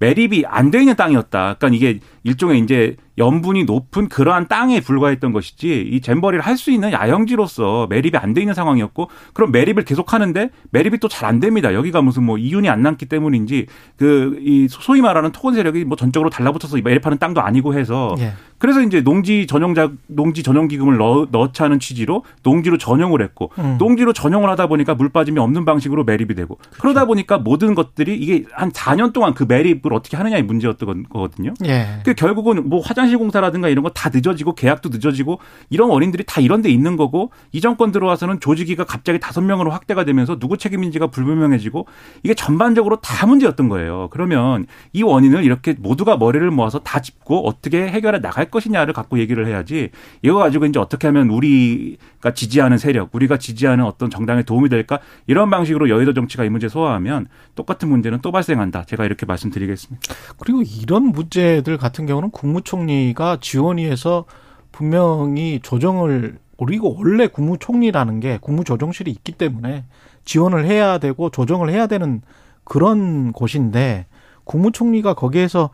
매립이 0.00 0.44
안 0.46 0.70
돼 0.70 0.80
있는 0.80 0.94
땅이었다. 0.96 1.56
그러니까 1.58 1.68
이게 1.76 2.00
일종의 2.28 2.60
이제 2.60 2.96
염분이 3.16 3.64
높은 3.64 4.08
그러한 4.08 4.46
땅에 4.46 4.80
불과했던 4.80 5.32
것이지 5.32 5.88
이 5.90 6.00
잼버리를 6.00 6.44
할 6.44 6.56
수 6.58 6.70
있는 6.70 6.92
야영지로서 6.92 7.86
매립이 7.90 8.16
안 8.16 8.32
돼 8.34 8.40
있는 8.42 8.54
상황이었고 8.54 9.08
그럼 9.32 9.50
매립을 9.52 9.84
계속 9.84 10.12
하는데 10.12 10.50
매립이 10.70 10.98
또 10.98 11.08
잘 11.08 11.26
안 11.28 11.40
됩니다. 11.40 11.74
여기가 11.74 12.00
무슨 12.02 12.22
뭐 12.24 12.38
이윤이 12.38 12.68
안 12.68 12.82
남기 12.82 13.06
때문인지 13.06 13.66
그 13.96 14.38
이 14.40 14.66
소위 14.70 15.00
말하는 15.00 15.32
토건 15.32 15.54
세력이 15.54 15.84
뭐 15.84 15.96
전적으로 15.96 16.30
달라붙어서 16.30 16.76
매립하는 16.82 17.18
땅도 17.18 17.40
아니고 17.40 17.74
해서 17.74 18.14
예. 18.18 18.32
그래서 18.58 18.82
이제 18.82 19.02
농지 19.02 19.46
전용자 19.46 19.90
농지 20.08 20.42
전용 20.42 20.66
기금을 20.68 20.96
넣, 20.96 21.28
넣자는 21.30 21.78
취지로 21.80 22.24
농지로 22.42 22.76
전용을 22.78 23.22
했고 23.22 23.50
음. 23.58 23.76
농지로 23.78 24.12
전용을 24.12 24.48
하다 24.50 24.66
보니까 24.68 24.94
물 24.94 25.08
빠짐이 25.10 25.38
없는 25.38 25.64
방식으로 25.64 26.04
매립이 26.04 26.34
되고 26.34 26.56
그렇죠. 26.56 26.80
그러다 26.80 27.04
보니까 27.06 27.38
모든 27.38 27.74
것들이 27.74 28.16
이게 28.16 28.44
한 28.52 28.70
4년 28.72 29.12
동안 29.12 29.34
그 29.34 29.44
매립을 29.48 29.92
어떻게 29.92 30.16
하느냐의 30.16 30.42
문제였던 30.44 31.04
거거든요. 31.08 31.54
예. 31.66 32.00
그 32.04 32.14
결국은 32.18 32.68
뭐 32.68 32.80
화장실 32.80 33.18
공사라든가 33.18 33.68
이런 33.68 33.82
거 33.82 33.88
다 33.98 34.10
늦어지고 34.12 34.54
계약도 34.54 34.90
늦어지고 34.90 35.40
이런 35.70 35.90
원인들이 35.90 36.24
다 36.24 36.40
이런 36.40 36.62
데 36.62 36.70
있는 36.70 36.96
거고 36.96 37.32
이 37.52 37.60
정권 37.60 37.90
들어와서는 37.90 38.38
조직위가 38.38 38.84
갑자기 38.84 39.18
다섯 39.18 39.40
명으로 39.40 39.70
확대가 39.70 40.04
되면서 40.04 40.38
누구 40.38 40.56
책임인지가 40.56 41.08
불분명해지고 41.08 41.86
이게 42.22 42.34
전반적으로 42.34 43.00
다 43.00 43.26
문제였던 43.26 43.68
거예요. 43.68 44.08
그러면 44.12 44.66
이 44.92 45.02
원인을 45.02 45.42
이렇게 45.42 45.74
모두가 45.78 46.16
머리를 46.16 46.48
모아서 46.50 46.78
다 46.80 47.00
짚고 47.00 47.48
어떻게 47.48 47.88
해결해 47.88 48.20
나갈 48.20 48.50
것이냐를 48.50 48.92
갖고 48.92 49.18
얘기를 49.18 49.46
해야지 49.46 49.90
이거 50.22 50.36
가지고 50.36 50.66
이제 50.66 50.78
어떻게 50.78 51.08
하면 51.08 51.28
우리가 51.30 52.34
지지하는 52.34 52.78
세력, 52.78 53.14
우리가 53.14 53.38
지지하는 53.38 53.84
어떤 53.84 54.10
정당에 54.10 54.42
도움이 54.42 54.68
될까 54.68 55.00
이런 55.26 55.50
방식으로 55.50 55.88
여의도 55.88 56.14
정치가 56.14 56.44
이 56.44 56.50
문제 56.50 56.68
소화하면 56.68 57.26
똑같은 57.54 57.88
문제는 57.88 58.20
또 58.22 58.30
발생한다. 58.32 58.84
제가 58.84 59.04
이렇게 59.04 59.26
말씀드리겠습니다. 59.26 60.14
그리고 60.38 60.62
이런 60.62 61.04
문제들 61.06 61.78
같은 61.78 61.97
경우는 62.06 62.30
국무총리가 62.30 63.38
지원위에서 63.40 64.24
분명히 64.72 65.60
조정을 65.62 66.38
그리고 66.58 66.96
원래 66.98 67.28
국무총리라는 67.28 68.20
게 68.20 68.38
국무조정실이 68.40 69.10
있기 69.10 69.32
때문에 69.32 69.84
지원을 70.24 70.66
해야 70.66 70.98
되고 70.98 71.30
조정을 71.30 71.70
해야 71.70 71.86
되는 71.86 72.20
그런 72.64 73.32
곳인데 73.32 74.06
국무총리가 74.44 75.14
거기에서 75.14 75.70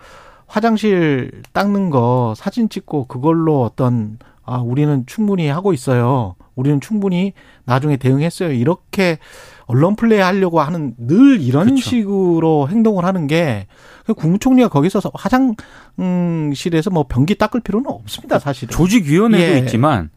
화장실 0.47 1.43
닦는 1.53 1.91
거 1.91 2.35
사진 2.37 2.69
찍고 2.69 3.07
그걸로 3.07 3.63
어떤 3.63 4.19
아 4.45 4.59
우리는 4.59 5.05
충분히 5.07 5.49
하고 5.49 5.73
있어요. 5.73 6.37
우리는 6.55 6.81
충분히 6.81 7.33
나중에 7.65 7.97
대응했어요. 7.97 8.53
이렇게 8.53 9.19
언론 9.67 9.97
플레이 9.97 10.21
하려고 10.21 10.61
하는 10.61 10.95
늘 10.99 11.41
이런 11.41 11.67
그렇죠. 11.67 11.83
식으로 11.83 12.69
행동을 12.69 13.05
하는 13.05 13.27
게 13.27 13.67
국무총리가 14.07 14.69
거기서 14.69 15.01
화장실에서 15.15 16.91
뭐 16.91 17.07
변기 17.09 17.37
닦을 17.37 17.61
필요는 17.61 17.91
없습니다, 17.91 18.39
사실은. 18.39 18.73
조직위원회도 18.73 19.55
예. 19.55 19.59
있지만 19.61 20.11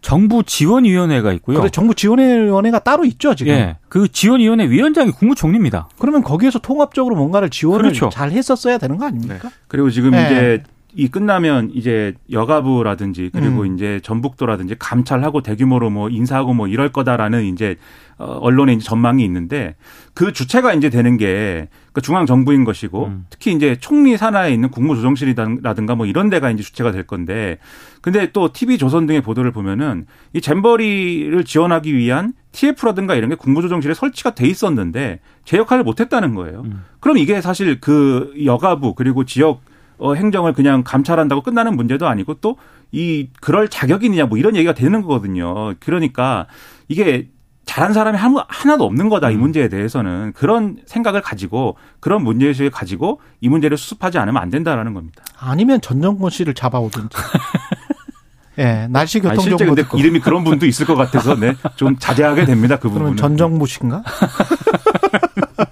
정부 0.00 0.42
지원위원회가 0.42 1.32
있고요. 1.34 1.58
그래, 1.58 1.70
정부 1.70 1.94
지원위원회가 1.94 2.80
따로 2.80 3.04
있죠, 3.04 3.34
지금. 3.34 3.52
예. 3.52 3.76
그 3.88 4.08
지원위원회 4.10 4.68
위원장이 4.68 5.12
국무총리입니다. 5.12 5.88
그러면 5.98 6.22
거기에서 6.22 6.58
통합적으로 6.58 7.14
뭔가를 7.16 7.50
지원을 7.50 7.82
그렇죠. 7.82 8.08
잘 8.08 8.30
했었어야 8.30 8.78
되는 8.78 8.96
거 8.96 9.06
아닙니까? 9.06 9.34
네. 9.48 9.54
그리고 9.68 9.90
지금 9.90 10.14
예. 10.14 10.22
이제 10.22 10.62
이 10.94 11.08
끝나면 11.08 11.70
이제 11.74 12.14
여가부라든지 12.30 13.30
그리고 13.32 13.62
음. 13.62 13.74
이제 13.74 14.00
전북도라든지 14.02 14.76
감찰하고 14.78 15.40
대규모로 15.40 15.90
뭐 15.90 16.10
인사하고 16.10 16.52
뭐 16.52 16.68
이럴 16.68 16.90
거다라는 16.90 17.44
이제 17.44 17.76
어 18.18 18.38
언론의 18.40 18.76
이제 18.76 18.84
전망이 18.84 19.24
있는데 19.24 19.74
그 20.12 20.32
주체가 20.32 20.74
이제 20.74 20.90
되는 20.90 21.16
게그 21.16 22.02
중앙 22.02 22.26
정부인 22.26 22.64
것이고 22.64 23.06
음. 23.06 23.24
특히 23.30 23.52
이제 23.52 23.76
총리 23.80 24.18
산하에 24.18 24.52
있는 24.52 24.70
국무조정실이라든가 24.70 25.94
뭐 25.94 26.04
이런 26.04 26.28
데가 26.28 26.50
이제 26.50 26.62
주체가 26.62 26.92
될 26.92 27.04
건데 27.04 27.58
근데 28.02 28.30
또 28.32 28.52
TV 28.52 28.76
조선 28.76 29.06
등의 29.06 29.22
보도를 29.22 29.50
보면은 29.50 30.04
이 30.34 30.42
잼버리를 30.42 31.42
지원하기 31.44 31.96
위한 31.96 32.34
TF라든가 32.52 33.14
이런 33.14 33.30
게 33.30 33.36
국무조정실에 33.36 33.94
설치가 33.94 34.34
돼 34.34 34.46
있었는데 34.46 35.20
제 35.46 35.56
역할을 35.56 35.84
못 35.84 36.00
했다는 36.00 36.34
거예요. 36.34 36.62
음. 36.66 36.84
그럼 37.00 37.16
이게 37.16 37.40
사실 37.40 37.80
그 37.80 38.34
여가부 38.44 38.94
그리고 38.94 39.24
지역 39.24 39.62
어, 40.02 40.14
행정을 40.14 40.52
그냥 40.52 40.82
감찰한다고 40.84 41.42
끝나는 41.42 41.76
문제도 41.76 42.06
아니고 42.06 42.34
또 42.34 42.56
이 42.92 43.28
그럴 43.40 43.68
자격이 43.68 44.06
있느냐 44.06 44.26
뭐 44.26 44.38
이런 44.38 44.54
얘기가 44.54 44.74
되는 44.74 45.00
거거든요. 45.00 45.74
그러니까 45.80 46.46
이게 46.88 47.28
잘한 47.64 47.94
사람이 47.94 48.18
하나도 48.48 48.84
없는 48.84 49.08
거다 49.08 49.30
이 49.30 49.34
음. 49.34 49.40
문제에 49.40 49.68
대해서는 49.68 50.32
그런 50.34 50.76
생각을 50.86 51.22
가지고 51.22 51.76
그런 52.00 52.22
문제의식을 52.22 52.70
가지고 52.70 53.20
이 53.40 53.48
문제를 53.48 53.78
수습하지 53.78 54.18
않으면 54.18 54.42
안 54.42 54.50
된다라는 54.50 54.92
겁니다. 54.92 55.24
아니면 55.38 55.80
전정권 55.80 56.30
씨를 56.30 56.52
잡아오든지. 56.54 57.16
예, 58.58 58.64
네, 58.64 58.88
날씨 58.88 59.18
교통 59.18 59.56
정보 59.56 59.74
근데 59.74 59.84
이름이 59.96 60.20
그런 60.20 60.44
분도 60.44 60.66
있을 60.66 60.84
것 60.84 60.94
같아서 60.94 61.34
네, 61.34 61.54
좀 61.76 61.96
자제하게 61.98 62.44
됩니다 62.44 62.78
그 62.78 62.90
부분은. 62.90 63.16
전정무 63.16 63.66
씨인가? 63.66 64.02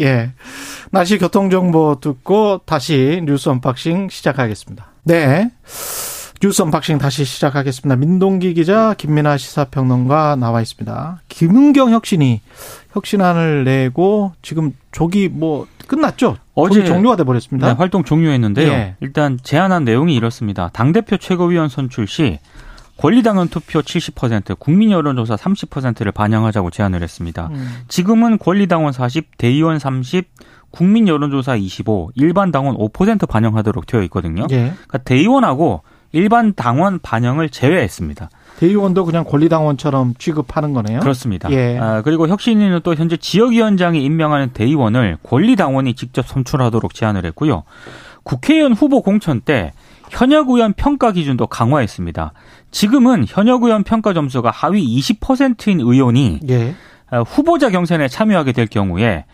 예. 0.00 0.32
날씨 0.90 1.18
교통정보 1.18 2.00
듣고 2.00 2.60
다시 2.64 3.20
뉴스 3.24 3.48
언박싱 3.48 4.08
시작하겠습니다. 4.10 4.86
네. 5.04 5.50
뉴스 6.40 6.62
언박싱 6.62 6.98
다시 6.98 7.24
시작하겠습니다. 7.24 7.96
민동기 7.96 8.54
기자, 8.54 8.94
김민하 8.98 9.36
시사평론가 9.38 10.36
나와 10.36 10.60
있습니다. 10.60 11.22
김은경 11.28 11.90
혁신이 11.90 12.40
혁신안을 12.92 13.64
내고 13.64 14.32
지금 14.42 14.72
조기 14.92 15.28
뭐 15.28 15.66
끝났죠? 15.86 16.36
어제 16.54 16.84
종료가 16.84 17.16
돼 17.16 17.24
버렸습니다. 17.24 17.68
네, 17.68 17.74
활동 17.74 18.04
종료했는데요. 18.04 18.70
예. 18.70 18.96
일단 19.00 19.38
제안한 19.42 19.84
내용이 19.84 20.14
이렇습니다. 20.14 20.70
당 20.72 20.92
대표 20.92 21.16
최고위원 21.16 21.68
선출 21.68 22.06
시 22.06 22.38
권리당원 22.96 23.48
투표 23.48 23.80
70%, 23.80 24.58
국민 24.58 24.90
여론조사 24.90 25.36
30%를 25.36 26.12
반영하자고 26.12 26.70
제안을 26.70 27.02
했습니다. 27.02 27.48
음. 27.52 27.82
지금은 27.88 28.38
권리당원 28.38 28.92
40, 28.92 29.36
대의원 29.36 29.78
30, 29.78 30.28
국민 30.70 31.06
여론조사 31.06 31.56
25, 31.56 32.10
일반 32.14 32.50
당원 32.50 32.76
5% 32.76 33.28
반영하도록 33.28 33.86
되어 33.86 34.02
있거든요. 34.04 34.46
예. 34.50 34.72
그러니까 34.72 34.98
대의원하고 34.98 35.82
일반 36.12 36.54
당원 36.54 37.00
반영을 37.00 37.48
제외했습니다. 37.48 38.30
대의원도 38.58 39.04
그냥 39.04 39.24
권리당원처럼 39.24 40.14
취급하는 40.18 40.72
거네요. 40.72 41.00
그렇습니다. 41.00 41.50
예. 41.50 41.76
아, 41.78 42.02
그리고 42.02 42.28
혁신위는 42.28 42.80
또 42.84 42.94
현재 42.94 43.16
지역위원장이 43.16 44.02
임명하는 44.04 44.50
대의원을 44.52 45.18
권리당원이 45.24 45.94
직접 45.94 46.26
선출하도록 46.26 46.94
제안을 46.94 47.24
했고요. 47.26 47.64
국회의원 48.22 48.72
후보 48.72 49.02
공천 49.02 49.40
때 49.40 49.72
현역 50.14 50.50
의원 50.50 50.72
평가 50.74 51.10
기준도 51.10 51.48
강화했습니다. 51.48 52.32
지금은 52.70 53.24
현역 53.26 53.64
의원 53.64 53.82
평가 53.82 54.14
점수가 54.14 54.50
하위 54.50 54.84
20%인 54.98 55.80
의원이 55.80 56.40
예. 56.48 56.74
아, 57.10 57.20
후보자 57.20 57.70
경선에 57.70 58.06
참여하게 58.08 58.52
될 58.52 58.66
경우에 58.66 59.24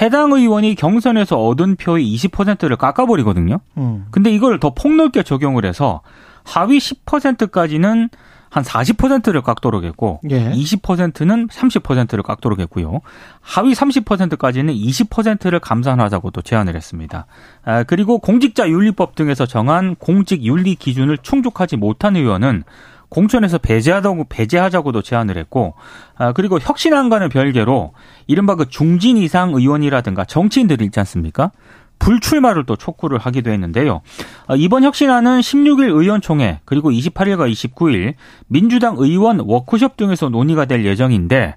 해당 0.00 0.32
의원이 0.32 0.76
경선에서 0.76 1.44
얻은 1.44 1.76
표의 1.76 2.04
20%를 2.14 2.76
깎아버리거든요. 2.76 3.58
음. 3.78 4.06
근데 4.12 4.30
이걸 4.30 4.60
더 4.60 4.70
폭넓게 4.70 5.24
적용을 5.24 5.64
해서 5.64 6.02
하위 6.44 6.78
10%까지는 6.78 8.08
한 8.50 8.62
40%를 8.62 9.42
깎도록 9.42 9.84
했고 9.84 10.20
예. 10.30 10.50
20%는 10.50 11.48
30%를 11.48 12.22
깎도록 12.22 12.60
했고요. 12.60 13.00
하위 13.40 13.72
30%까지는 13.72 14.74
20%를 14.74 15.60
감산하자고도 15.60 16.42
제안을 16.42 16.74
했습니다. 16.76 17.26
아, 17.64 17.82
그리고 17.82 18.18
공직자윤리법 18.18 19.14
등에서 19.14 19.46
정한 19.46 19.94
공직윤리 19.96 20.76
기준을 20.76 21.18
충족하지 21.18 21.76
못한 21.76 22.16
의원은 22.16 22.64
공천에서 23.08 23.58
배제하다고 23.58 24.26
배제하자고도 24.28 25.02
제안을 25.02 25.38
했고, 25.38 25.74
아, 26.16 26.32
그리고 26.32 26.58
혁신안과는 26.60 27.30
별개로 27.30 27.92
이른바 28.26 28.54
그 28.54 28.68
중진 28.68 29.16
이상 29.16 29.54
의원이라든가 29.54 30.24
정치인들 30.24 30.82
있지 30.82 31.00
않습니까? 31.00 31.50
불출마를 31.98 32.64
또 32.64 32.76
촉구를 32.76 33.18
하기도 33.18 33.50
했는데요. 33.50 34.02
아, 34.46 34.54
이번 34.56 34.84
혁신안은 34.84 35.40
16일 35.40 35.90
의원총회 35.90 36.60
그리고 36.64 36.90
28일과 36.90 37.50
29일 37.50 38.14
민주당 38.46 38.96
의원 38.98 39.40
워크숍 39.40 39.96
등에서 39.96 40.28
논의가 40.28 40.64
될 40.64 40.84
예정인데 40.84 41.56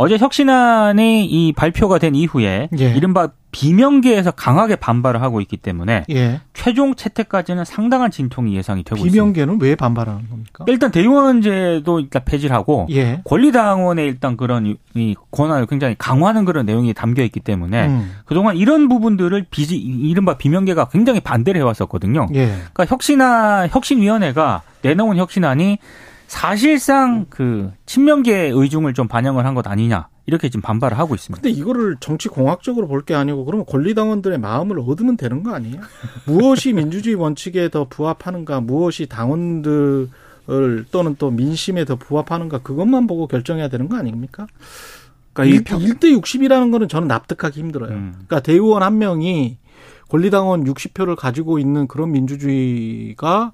어제 0.00 0.16
혁신안이 0.16 1.26
이 1.26 1.52
발표가 1.52 1.98
된 1.98 2.14
이후에 2.14 2.68
예. 2.78 2.92
이른바 2.94 3.30
비명계에서 3.50 4.30
강하게 4.30 4.76
반발을 4.76 5.20
하고 5.22 5.40
있기 5.40 5.56
때문에 5.56 6.04
예. 6.10 6.40
최종 6.54 6.94
채택까지는 6.94 7.64
상당한 7.64 8.12
진통이 8.12 8.54
예상이 8.54 8.84
되고 8.84 8.94
있습니다. 8.96 9.12
비명계는 9.12 9.58
왜 9.60 9.74
반발하는 9.74 10.28
겁니까? 10.30 10.64
일단 10.68 10.92
대의원제도 10.92 11.98
일단 11.98 12.22
폐지를 12.24 12.54
하고 12.54 12.86
예. 12.90 13.20
권리당원의 13.24 14.06
일단 14.06 14.36
그런 14.36 14.66
이- 14.66 14.76
이 14.94 15.16
권한을 15.32 15.66
굉장히 15.66 15.96
강화하는 15.98 16.44
그런 16.44 16.64
내용이 16.64 16.94
담겨 16.94 17.24
있기 17.24 17.40
때문에 17.40 17.88
음. 17.88 18.12
그동안 18.24 18.56
이런 18.56 18.88
부분들을 18.88 19.46
비지 19.50 19.76
이른바 19.76 20.36
비명계가 20.38 20.90
굉장히 20.90 21.18
반대를 21.18 21.60
해왔었거든요. 21.60 22.28
예. 22.34 22.46
그러니까 22.46 22.84
혁신안 22.86 23.68
혁신위원회가 23.70 24.62
내놓은 24.82 25.16
혁신안이 25.16 25.78
사실상 26.28 27.26
그 27.30 27.72
친명계 27.86 28.50
의중을 28.54 28.94
좀 28.94 29.08
반영을 29.08 29.44
한 29.44 29.54
것 29.54 29.66
아니냐 29.66 30.08
이렇게 30.26 30.48
지금 30.50 30.60
반발을 30.62 30.98
하고 30.98 31.14
있습니다. 31.14 31.40
근데 31.42 31.50
이거를 31.58 31.96
정치 32.00 32.28
공학적으로 32.28 32.86
볼 32.86 33.00
게 33.04 33.14
아니고 33.14 33.44
그러면 33.46 33.64
권리당원들의 33.66 34.38
마음을 34.38 34.78
얻으면 34.78 35.16
되는 35.16 35.42
거 35.42 35.52
아니에요? 35.54 35.80
무엇이 36.26 36.74
민주주의 36.74 37.14
원칙에 37.16 37.70
더 37.70 37.86
부합하는가, 37.88 38.60
무엇이 38.60 39.06
당원들을 39.06 40.10
또는 40.90 41.16
또 41.18 41.30
민심에 41.30 41.86
더 41.86 41.96
부합하는가 41.96 42.58
그것만 42.58 43.06
보고 43.06 43.26
결정해야 43.26 43.68
되는 43.68 43.88
거 43.88 43.96
아닙니까? 43.96 44.46
그러니까 45.32 45.44
이 45.54 45.56
일- 45.58 45.64
평, 45.64 45.80
1대 45.80 46.14
60이라는 46.20 46.70
거는 46.72 46.88
저는 46.88 47.08
납득하기 47.08 47.58
힘들어요. 47.58 47.90
음. 47.92 48.10
그러니까 48.12 48.40
대의원 48.40 48.82
한 48.82 48.98
명이 48.98 49.56
권리당원 50.10 50.64
60표를 50.64 51.16
가지고 51.16 51.58
있는 51.58 51.86
그런 51.86 52.12
민주주의가 52.12 53.52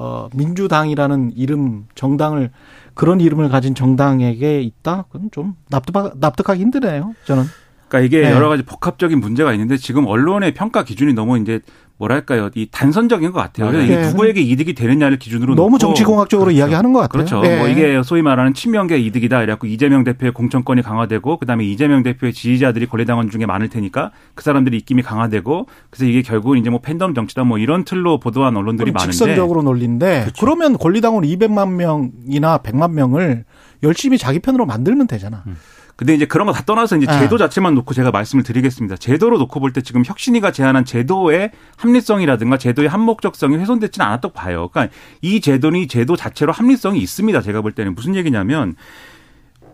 어 0.00 0.28
민주당이라는 0.32 1.32
이름 1.34 1.86
정당을 1.96 2.50
그런 2.94 3.20
이름을 3.20 3.48
가진 3.48 3.74
정당에게 3.74 4.62
있다? 4.62 5.06
그건 5.10 5.28
좀 5.32 5.56
납득 5.68 5.92
납득하기 6.18 6.60
힘드네요. 6.60 7.14
저는. 7.24 7.44
그러니까 7.88 8.06
이게 8.06 8.28
네. 8.28 8.32
여러 8.32 8.48
가지 8.48 8.62
복합적인 8.62 9.18
문제가 9.18 9.52
있는데 9.54 9.76
지금 9.76 10.06
언론의 10.06 10.54
평가 10.54 10.84
기준이 10.84 11.14
너무 11.14 11.38
이제 11.38 11.60
뭐랄까요 11.98 12.50
이 12.54 12.68
단선적인 12.70 13.32
것 13.32 13.40
같아요. 13.40 13.70
그래서 13.70 13.84
이게 13.84 13.96
네. 13.96 14.08
누구에게 14.08 14.40
이득이 14.40 14.74
되느냐를 14.74 15.18
기준으로 15.18 15.56
너무 15.56 15.78
정치공학적으로 15.78 16.46
그렇죠. 16.46 16.58
이야기하는 16.58 16.92
것 16.92 17.00
같아요. 17.00 17.24
그렇죠. 17.24 17.40
네. 17.40 17.58
뭐 17.58 17.68
이게 17.68 18.00
소위 18.04 18.22
말하는 18.22 18.54
친명계 18.54 18.98
이득이다. 18.98 19.42
이래갖고 19.42 19.66
이재명 19.66 20.04
대표의 20.04 20.32
공천권이 20.32 20.82
강화되고 20.82 21.38
그다음에 21.38 21.64
이재명 21.64 22.04
대표의 22.04 22.32
지지자들이 22.32 22.86
권리당원 22.86 23.30
중에 23.30 23.46
많이 23.46 23.68
테니까 23.68 24.12
그 24.34 24.44
사람들이 24.44 24.78
입김이 24.78 25.02
강화되고 25.02 25.66
그래서 25.90 26.04
이게 26.08 26.22
결국은 26.22 26.58
이제 26.58 26.70
뭐 26.70 26.80
팬덤 26.80 27.14
정치다 27.14 27.42
뭐 27.42 27.58
이런 27.58 27.84
틀로 27.84 28.20
보도한 28.20 28.56
언론들이 28.56 28.92
많은데 28.92 29.12
직선적으로 29.12 29.62
논리인데 29.62 30.20
그렇죠. 30.20 30.40
그러면 30.40 30.78
권리당원 30.78 31.24
200만 31.24 31.72
명이나 31.72 32.58
100만 32.58 32.92
명을 32.92 33.44
열심히 33.82 34.18
자기 34.18 34.38
편으로 34.38 34.66
만들면 34.66 35.08
되잖아. 35.08 35.42
음. 35.48 35.56
근데 35.98 36.14
이제 36.14 36.26
그런 36.26 36.46
거 36.46 36.52
다 36.52 36.62
떠나서 36.64 36.96
이제 36.96 37.06
네. 37.06 37.18
제도 37.18 37.36
자체만 37.38 37.74
놓고 37.74 37.92
제가 37.92 38.12
말씀을 38.12 38.44
드리겠습니다. 38.44 38.96
제도로 38.96 39.36
놓고 39.38 39.58
볼 39.58 39.72
때 39.72 39.80
지금 39.82 40.04
혁신위가 40.06 40.52
제안한 40.52 40.84
제도의 40.84 41.50
합리성이라든가 41.76 42.56
제도의 42.56 42.88
한목적성이 42.88 43.56
훼손되지는 43.56 44.06
않았다고 44.06 44.32
봐요. 44.32 44.68
그러니까 44.72 44.94
이 45.22 45.40
제도는 45.40 45.80
이 45.80 45.88
제도 45.88 46.14
자체로 46.14 46.52
합리성이 46.52 47.00
있습니다. 47.00 47.42
제가 47.42 47.62
볼 47.62 47.72
때는 47.72 47.96
무슨 47.96 48.14
얘기냐면 48.14 48.76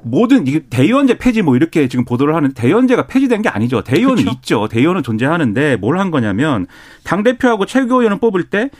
모든 0.02 0.46
이게 0.46 0.60
대의원제 0.68 1.18
폐지 1.18 1.42
뭐 1.42 1.56
이렇게 1.56 1.88
지금 1.88 2.06
보도를 2.06 2.34
하는데 2.34 2.54
대의원제가 2.54 3.06
폐지된 3.06 3.42
게 3.42 3.50
아니죠. 3.50 3.82
대의원은 3.82 4.24
그렇죠. 4.24 4.36
있죠. 4.36 4.68
대의원은 4.68 5.02
존재하는데 5.02 5.76
뭘 5.76 5.98
한 5.98 6.10
거냐면 6.10 6.66
당 7.04 7.22
대표하고 7.22 7.66
최고위원을 7.66 8.18
뽑을 8.18 8.44
때 8.44 8.70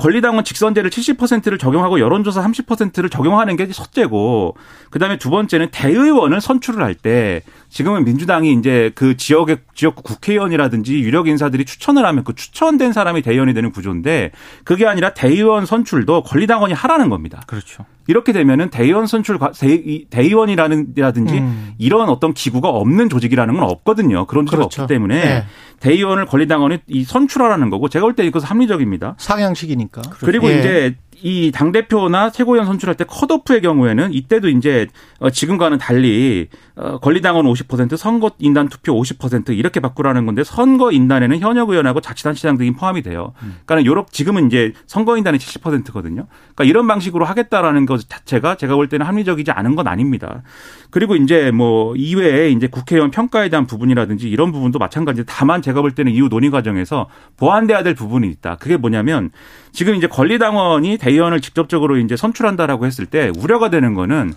권리당원 0.00 0.44
직선제를 0.44 0.88
70%를 0.88 1.58
적용하고 1.58 2.00
여론조사 2.00 2.42
30%를 2.42 3.10
적용하는 3.10 3.56
게 3.56 3.68
첫째고 3.68 4.56
그다음에 4.88 5.18
두 5.18 5.28
번째는 5.28 5.68
대의원을 5.70 6.40
선출을 6.40 6.82
할 6.82 6.94
때 6.94 7.42
지금은 7.70 8.04
민주당이 8.04 8.52
이제 8.52 8.90
그 8.94 9.16
지역의 9.16 9.58
지역구 9.74 10.02
국회의원이라든지 10.02 11.00
유력 11.00 11.28
인사들이 11.28 11.64
추천을 11.64 12.04
하면 12.04 12.24
그 12.24 12.34
추천된 12.34 12.92
사람이 12.92 13.22
대의원이 13.22 13.54
되는 13.54 13.70
구조인데 13.70 14.32
그게 14.64 14.86
아니라 14.86 15.14
대의원 15.14 15.66
선출도 15.66 16.24
권리당원이 16.24 16.74
하라는 16.74 17.08
겁니다. 17.10 17.42
그렇죠. 17.46 17.86
이렇게 18.10 18.32
되면은 18.32 18.70
대의원 18.70 19.06
선출 19.06 19.38
과- 19.38 19.52
대- 19.52 19.68
이 19.72 20.06
대의원이라든지 20.10 21.34
음. 21.38 21.72
이런 21.78 22.08
어떤 22.08 22.34
기구가 22.34 22.68
없는 22.68 23.08
조직이라는 23.08 23.54
건 23.54 23.62
없거든요. 23.62 24.26
그런 24.26 24.46
조직이 24.46 24.56
그렇죠. 24.56 24.82
없기 24.82 24.92
때문에 24.94 25.14
네. 25.24 25.44
대의원을 25.78 26.26
권리당원이 26.26 26.78
이 26.88 27.04
선출하라는 27.04 27.70
거고 27.70 27.88
제가 27.88 28.04
볼 28.04 28.14
때 28.16 28.26
이것은 28.26 28.48
합리적입니다. 28.48 29.14
상향식이니까. 29.18 30.02
그리고 30.18 30.50
예. 30.50 30.58
이제 30.58 30.96
이 31.22 31.50
당대표나 31.52 32.30
최고위원 32.30 32.66
선출할 32.66 32.96
때 32.96 33.04
컷오프의 33.04 33.60
경우에는 33.62 34.12
이때도 34.12 34.48
이제 34.48 34.86
어, 35.18 35.30
지금과는 35.30 35.78
달리 35.78 36.48
어, 36.76 36.98
권리당원 36.98 37.46
50% 37.46 37.96
선거 37.96 38.30
인단 38.38 38.68
투표 38.68 38.94
50% 38.94 39.56
이렇게 39.56 39.80
바꾸라는 39.80 40.26
건데 40.26 40.44
선거 40.44 40.90
인단에는 40.92 41.38
현역 41.40 41.70
의원하고 41.70 42.00
자치단체장 42.00 42.56
등이 42.56 42.72
포함이 42.72 43.02
돼요. 43.02 43.32
그러니까 43.66 43.84
요렇 43.84 44.06
지금은 44.10 44.46
이제 44.46 44.72
선거 44.86 45.16
인단이 45.16 45.38
70%거든요. 45.38 46.26
그러니까 46.54 46.64
이런 46.64 46.86
방식으로 46.86 47.24
하겠다라는 47.24 47.86
것 47.86 48.08
자체가 48.08 48.56
제가 48.56 48.74
볼 48.76 48.88
때는 48.88 49.06
합리적이지 49.06 49.50
않은 49.50 49.74
건 49.74 49.86
아닙니다. 49.86 50.42
그리고 50.90 51.16
이제 51.16 51.50
뭐 51.50 51.94
이외에 51.96 52.50
이제 52.50 52.66
국회의원 52.66 53.10
평가에 53.10 53.48
대한 53.48 53.66
부분이라든지 53.66 54.28
이런 54.28 54.52
부분도 54.52 54.78
마찬가지. 54.78 55.24
다만 55.26 55.62
제가 55.62 55.80
볼 55.82 55.92
때는 55.92 56.12
이후 56.12 56.28
논의 56.28 56.50
과정에서 56.50 57.08
보완돼야 57.36 57.82
될 57.82 57.94
부분이 57.94 58.28
있다. 58.28 58.56
그게 58.56 58.76
뭐냐면 58.76 59.30
지금 59.72 59.94
이제 59.94 60.06
권리당원이 60.06 60.98
대의원을 60.98 61.40
직접적으로 61.40 61.96
이제 61.98 62.16
선출한다라고 62.16 62.86
했을 62.86 63.06
때 63.06 63.30
우려가 63.38 63.70
되는 63.70 63.94
거는 63.94 64.34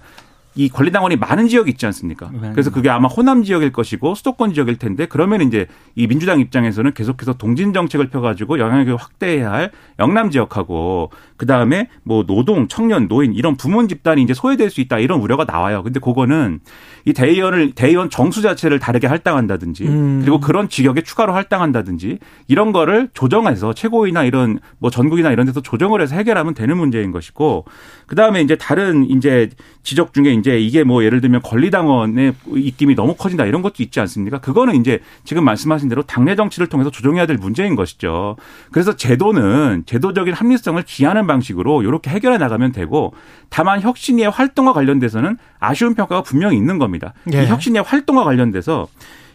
이 0.55 0.69
권리당원이 0.69 1.15
많은 1.15 1.47
지역이 1.47 1.71
있지 1.71 1.85
않습니까? 1.87 2.29
네. 2.31 2.51
그래서 2.51 2.69
그게 2.69 2.89
아마 2.89 3.07
호남 3.07 3.43
지역일 3.43 3.71
것이고 3.71 4.15
수도권 4.15 4.53
지역일 4.53 4.77
텐데 4.77 5.07
그러면 5.07 5.41
이제 5.41 5.67
이 5.95 6.07
민주당 6.07 6.39
입장에서는 6.39 6.93
계속해서 6.93 7.33
동진 7.33 7.73
정책을 7.73 8.09
펴가지고 8.09 8.59
영향력을 8.59 8.95
확대해야 8.95 9.51
할 9.51 9.71
영남 9.99 10.29
지역하고 10.29 11.09
그 11.37 11.45
다음에 11.45 11.89
뭐 12.03 12.25
노동, 12.25 12.67
청년, 12.67 13.07
노인 13.07 13.33
이런 13.33 13.55
부문 13.55 13.87
집단이 13.87 14.21
이제 14.21 14.33
소외될 14.33 14.69
수 14.69 14.81
있다 14.81 14.99
이런 14.99 15.19
우려가 15.19 15.45
나와요. 15.45 15.81
근데 15.83 15.99
그거는 15.99 16.59
이 17.05 17.13
대의원을 17.13 17.71
대의원 17.71 18.09
정수 18.09 18.41
자체를 18.41 18.79
다르게 18.79 19.07
할당한다든지 19.07 19.85
음. 19.85 20.19
그리고 20.21 20.39
그런 20.39 20.69
지역에 20.69 21.01
추가로 21.01 21.33
할당한다든지 21.33 22.19
이런 22.47 22.71
거를 22.71 23.09
조정해서 23.13 23.73
최고위나 23.73 24.23
이런 24.23 24.59
뭐 24.77 24.89
전국이나 24.89 25.31
이런 25.31 25.45
데서 25.45 25.61
조정을 25.61 26.01
해서 26.01 26.15
해결하면 26.15 26.53
되는 26.53 26.77
문제인 26.77 27.11
것이고 27.11 27.65
그 28.07 28.15
다음에 28.15 28.41
이제 28.41 28.55
다른 28.55 29.09
이제 29.09 29.49
지적 29.83 30.13
중에 30.13 30.31
이제 30.43 30.59
이게 30.59 30.83
뭐 30.83 31.05
예를 31.05 31.21
들면 31.21 31.41
권리당원의 31.41 32.33
입김이 32.53 32.95
너무 32.95 33.15
커진다 33.15 33.45
이런 33.45 33.61
것도 33.61 33.75
있지 33.81 34.01
않습니까? 34.01 34.39
그거는 34.39 34.75
이제 34.75 34.99
지금 35.23 35.45
말씀하신 35.45 35.87
대로 35.87 36.03
당내 36.03 36.35
정치를 36.35 36.67
통해서 36.67 36.91
조정해야 36.91 37.25
될 37.25 37.37
문제인 37.37 37.77
것이죠. 37.77 38.35
그래서 38.69 38.97
제도는 38.97 39.83
제도적인 39.85 40.33
합리성을 40.33 40.83
기하는 40.83 41.27
방식으로 41.27 41.83
이렇게 41.83 42.09
해결해 42.09 42.37
나가면 42.37 42.73
되고 42.73 43.13
다만 43.47 43.79
혁신위의 43.79 44.29
활동과 44.29 44.73
관련돼서는 44.73 45.37
아쉬운 45.59 45.95
평가가 45.95 46.23
분명히 46.23 46.57
있는 46.57 46.77
겁니다. 46.77 47.13
예. 47.33 47.43
이 47.43 47.47
혁신위의 47.47 47.83
활동과 47.83 48.25
관련돼서 48.25 48.87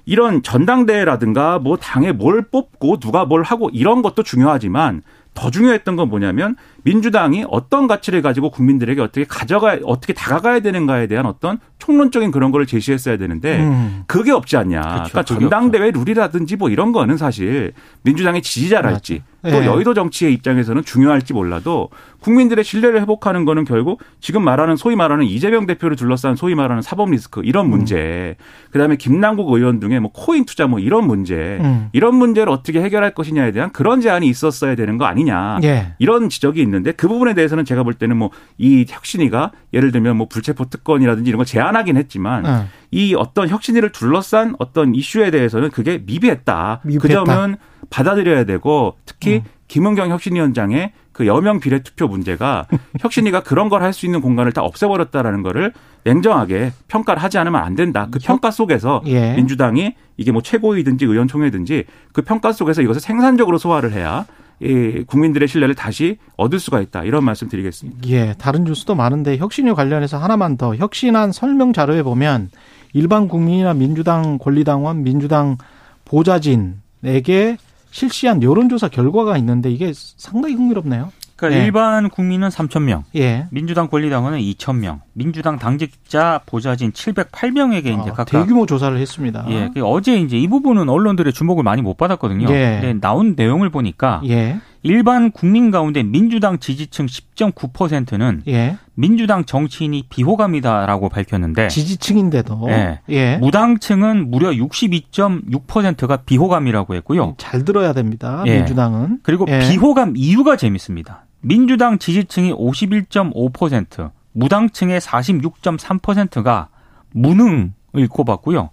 이런 0.05 0.42
전당대회라든가 0.42 1.59
뭐 1.59 1.79
당에 1.79 2.12
뭘 2.12 2.42
뽑고 2.42 2.99
누가 2.99 3.25
뭘 3.25 3.42
하고 3.42 3.71
이런 3.73 4.03
것도 4.03 4.23
중요하지만 4.25 5.03
더 5.33 5.51
중요했던 5.51 5.97
건 5.97 6.09
뭐냐면 6.09 6.57
민주당이 6.88 7.44
어떤 7.48 7.87
가치를 7.87 8.22
가지고 8.22 8.51
국민들에게 8.51 9.01
어떻게 9.01 9.24
가져가 9.24 9.79
어떻게 9.85 10.14
다가가야 10.14 10.61
되는가에 10.61 11.07
대한 11.07 11.27
어떤 11.27 11.59
총론적인 11.79 12.31
그런 12.31 12.51
거를 12.51 12.66
제시했어야 12.66 13.18
되는데 13.18 13.61
음. 13.61 14.05
그게 14.07 14.33
없지 14.33 14.57
않냐. 14.57 14.81
그렇죠. 14.81 15.11
그러니까 15.11 15.22
전당대회 15.22 15.90
룰이라든지 15.90 16.57
뭐 16.57 16.70
이런 16.70 16.92
거는 16.92 17.18
사실 17.18 17.72
민주당의 18.03 18.42
지지자랄지 18.42 19.22
또 19.44 19.61
네. 19.61 19.66
여의도 19.66 19.94
정치의 19.94 20.33
입장에서는 20.35 20.83
중요할지 20.85 21.33
몰라도 21.33 21.90
국민들의 22.20 22.64
신뢰를 22.64 23.01
회복하는 23.01 23.44
거는 23.44 23.64
결국 23.64 24.03
지금 24.20 24.42
말하는 24.42 24.74
소위 24.74 24.96
말하는 24.96 25.24
이재명 25.24 25.66
대표를 25.66 25.96
둘러싼 25.96 26.35
소위 26.35 26.57
말하는 26.57 26.83
사법 26.83 27.11
리스크 27.11 27.42
이런 27.44 27.66
음. 27.66 27.70
문제, 27.70 28.37
음. 28.38 28.70
그다음에 28.72 28.96
김남국 28.96 29.53
의원 29.53 29.79
등의 29.79 30.01
뭐 30.01 30.11
코인 30.12 30.44
투자 30.44 30.66
뭐 30.66 30.81
이런 30.81 31.07
문제, 31.07 31.59
음. 31.61 31.88
이런 31.92 32.16
문제를 32.16 32.53
어떻게 32.53 32.83
해결할 32.83 33.14
것이냐에 33.14 33.53
대한 33.53 33.70
그런 33.70 34.01
제안이 34.01 34.27
있었어야 34.27 34.74
되는 34.74 34.98
거 34.98 35.05
아니냐. 35.05 35.61
예. 35.62 35.94
이런 35.98 36.29
지적이 36.29 36.61
있는 36.61 36.78
데 36.83 36.93
그 36.93 37.07
부분에 37.09 37.35
대해서는 37.35 37.64
제가 37.64 37.83
볼 37.83 37.95
때는 37.95 38.17
뭐 38.17 38.31
이 38.59 38.85
혁신이가 38.88 39.53
예를 39.73 39.93
들면 39.93 40.17
뭐 40.17 40.27
불체포 40.29 40.67
특권이라든지 40.67 41.29
이런 41.29 41.38
거 41.38 41.45
제안하긴 41.45 41.97
했지만 41.97 42.45
음. 42.47 42.69
이 42.91 43.14
어떤 43.14 43.49
혁신이를 43.49 43.91
둘러싼 43.93 44.55
어떤 44.59 44.95
이슈에 44.95 45.31
대해서는 45.31 45.71
그게 45.71 45.99
미비했다. 45.99 46.81
미비했다. 46.85 47.03
그 47.03 47.09
점은 47.09 47.57
받아들여야 47.91 48.45
되고 48.45 48.97
특히 49.07 49.37
음. 49.37 49.43
김은경 49.69 50.11
혁신위원장의 50.11 50.93
그 51.12 51.27
여명 51.27 51.61
비례 51.61 51.81
투표 51.83 52.07
문제가 52.09 52.67
혁신위가 53.01 53.43
그런 53.43 53.69
걸 53.69 53.83
할 53.83 53.93
수 53.93 54.07
있는 54.07 54.21
공간을 54.21 54.53
다 54.53 54.62
없애버렸다라는 54.62 55.43
거를 55.43 55.73
냉정하게 56.05 56.73
평가를 56.88 57.23
하지 57.23 57.38
않으면 57.38 57.61
안 57.62 57.75
된다. 57.75 58.09
그 58.11 58.19
평가 58.23 58.51
속에서 58.51 59.03
예. 59.07 59.35
민주당이 59.35 59.95
이게 60.17 60.33
뭐 60.33 60.41
최고위든지 60.43 61.05
의원총회든지 61.05 61.85
그 62.12 62.23
평가 62.23 62.53
속에서 62.53 62.83
이것을 62.83 63.01
생산적으로 63.01 63.59
소화를 63.59 63.93
해야 63.93 64.25
이 64.61 65.05
국민들의 65.07 65.47
신뢰를 65.47 65.75
다시 65.75 66.18
얻을 66.37 66.59
수가 66.59 66.81
있다. 66.81 67.05
이런 67.05 67.25
말씀 67.25 67.49
드리겠습니다. 67.49 68.09
예, 68.09 68.35
다른 68.38 68.64
뉴스도 68.64 68.94
많은데 68.94 69.37
혁신위 69.37 69.73
관련해서 69.75 70.18
하나만 70.18 70.57
더 70.57 70.75
혁신안 70.75 71.33
설명 71.33 71.73
자료에 71.73 72.03
보면 72.03 72.51
일반 72.92 73.29
국민이나 73.29 73.75
민주당 73.75 74.38
권리당원, 74.38 75.03
민주당 75.03 75.57
보좌진에게 76.05 77.59
실시한 77.90 78.42
여론조사 78.42 78.88
결과가 78.88 79.37
있는데 79.38 79.71
이게 79.71 79.92
상당히 79.94 80.55
흥미롭네요. 80.55 81.12
그러니까 81.38 81.61
예. 81.61 81.64
일반 81.64 82.11
국민은 82.11 82.48
3천 82.48 82.83
명, 82.83 83.05
예. 83.14 83.46
민주당 83.51 83.87
권리당원은 83.87 84.40
2천 84.40 84.79
명, 84.79 85.01
민주당 85.12 85.57
당직자 85.57 86.40
보좌진 86.46 86.90
708명에게 86.90 87.87
이제 87.87 88.11
아, 88.11 88.12
각각 88.12 88.42
대규모 88.42 88.66
조사를 88.66 88.98
했습니다. 88.98 89.46
예, 89.48 89.70
그 89.72 89.85
어제 89.85 90.16
이제 90.16 90.37
이 90.37 90.48
부분은 90.48 90.88
언론들의 90.88 91.33
주목을 91.33 91.62
많이 91.62 91.81
못 91.81 91.96
받았거든요. 91.96 92.48
예. 92.51 92.79
근데 92.81 93.01
나온 93.01 93.35
내용을 93.37 93.70
보니까 93.70 94.20
예. 94.27 94.59
일반 94.83 95.31
국민 95.31 95.70
가운데 95.70 96.03
민주당 96.03 96.59
지지층 96.59 97.07
10.9%는 97.07 98.42
예. 98.48 98.77
민주당 98.94 99.44
정치인이 99.44 100.07
비호감이다라고 100.09 101.09
밝혔는데 101.09 101.68
지지층인데도 101.68 102.66
예. 102.68 103.01
예. 103.11 103.37
무당층은 103.37 104.29
무려 104.31 104.51
62.6%가 104.51 106.16
비호감이라고 106.16 106.94
했고요. 106.96 107.35
잘 107.38 107.64
들어야 107.64 107.92
됩니다. 107.92 108.42
예. 108.46 108.57
민주당은 108.57 109.20
그리고 109.22 109.46
예. 109.48 109.61
비호감 109.61 110.14
이유가 110.16 110.57
재밌습니다. 110.57 111.28
민주당 111.40 111.98
지지층이 111.98 112.53
51.5%, 112.53 114.11
무당층의 114.33 115.01
46.3%가 115.01 116.68
무능을 117.12 118.09
꼽았고요. 118.11 118.70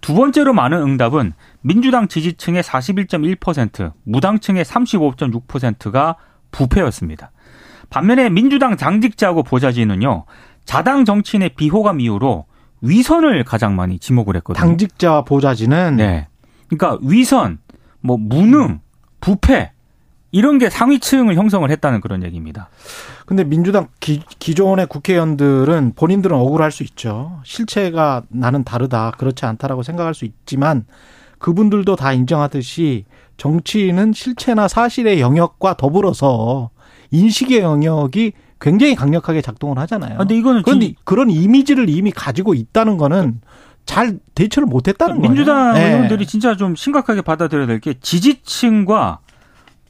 두 0.00 0.14
번째로 0.14 0.52
많은 0.52 0.80
응답은 0.80 1.32
민주당 1.60 2.08
지지층의 2.08 2.62
41.1%, 2.62 3.92
무당층의 4.04 4.64
35.6%가 4.64 6.16
부패였습니다. 6.50 7.30
반면에 7.90 8.28
민주당 8.28 8.76
당직자하고 8.76 9.42
보좌진은요, 9.42 10.24
자당 10.64 11.04
정치인의 11.04 11.50
비호감 11.50 12.00
이유로 12.00 12.46
위선을 12.80 13.44
가장 13.44 13.74
많이 13.74 13.98
지목을 13.98 14.36
했거든요. 14.36 14.60
당직자 14.60 15.22
보좌진은 15.22 15.96
네. 15.96 16.28
그러니까 16.68 16.98
위선, 17.02 17.58
뭐 18.00 18.16
무능, 18.16 18.80
부패 19.20 19.72
이런 20.30 20.58
게 20.58 20.68
상위층을 20.68 21.34
형성을 21.36 21.68
했다는 21.70 22.00
그런 22.00 22.22
얘기입니다. 22.22 22.68
근데 23.26 23.44
민주당 23.44 23.88
기, 24.00 24.20
기존의 24.38 24.86
국회의원들은 24.86 25.92
본인들은 25.96 26.36
억울할 26.36 26.70
수 26.70 26.82
있죠. 26.82 27.40
실체가 27.44 28.22
나는 28.28 28.64
다르다. 28.64 29.12
그렇지 29.12 29.46
않다라고 29.46 29.82
생각할 29.82 30.14
수 30.14 30.24
있지만 30.24 30.84
그분들도 31.38 31.96
다 31.96 32.12
인정하듯이 32.12 33.04
정치인은 33.36 34.12
실체나 34.12 34.68
사실의 34.68 35.20
영역과 35.20 35.76
더불어서 35.76 36.70
인식의 37.10 37.60
영역이 37.60 38.32
굉장히 38.60 38.94
강력하게 38.96 39.40
작동을 39.40 39.78
하잖아요. 39.78 40.14
아, 40.14 40.18
근데 40.18 40.36
이거는 40.36 40.62
그런데 40.62 40.94
그런 41.04 41.30
이미지를 41.30 41.88
이미 41.88 42.10
가지고 42.10 42.54
있다는 42.54 42.96
거는 42.98 43.40
잘 43.86 44.18
대처를 44.34 44.66
못 44.66 44.88
했다는 44.88 45.20
그러니까 45.22 45.28
거예요. 45.28 45.34
민주당 45.34 45.74
네. 45.74 45.92
의원들이 45.94 46.26
진짜 46.26 46.56
좀 46.56 46.74
심각하게 46.74 47.22
받아들여야 47.22 47.66
될 47.66 47.80
게 47.80 47.94
지지층과 48.00 49.20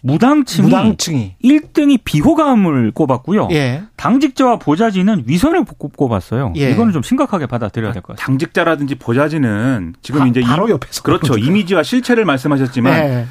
무당층이, 0.00 0.66
무당층이 0.68 1.34
1등이 1.44 2.00
비호감을 2.04 2.92
꼽았고요. 2.92 3.48
예. 3.52 3.82
당직자와 3.96 4.58
보좌진은 4.58 5.24
위선을 5.26 5.64
꼽았어요. 5.64 6.52
예. 6.56 6.70
이거는 6.70 6.92
좀 6.92 7.02
심각하게 7.02 7.46
받아들여야 7.46 7.92
될 7.92 8.02
것 8.02 8.16
같아요. 8.16 8.24
당직자라든지 8.24 8.94
보좌진은 8.94 9.94
지금 10.02 10.20
바, 10.20 10.26
이제 10.26 10.40
바로 10.40 10.70
옆에서 10.70 11.02
그렇죠. 11.02 11.36
이미지와 11.36 11.82
실체를 11.82 12.24
말씀하셨지만 12.24 12.92
예. 12.94 13.26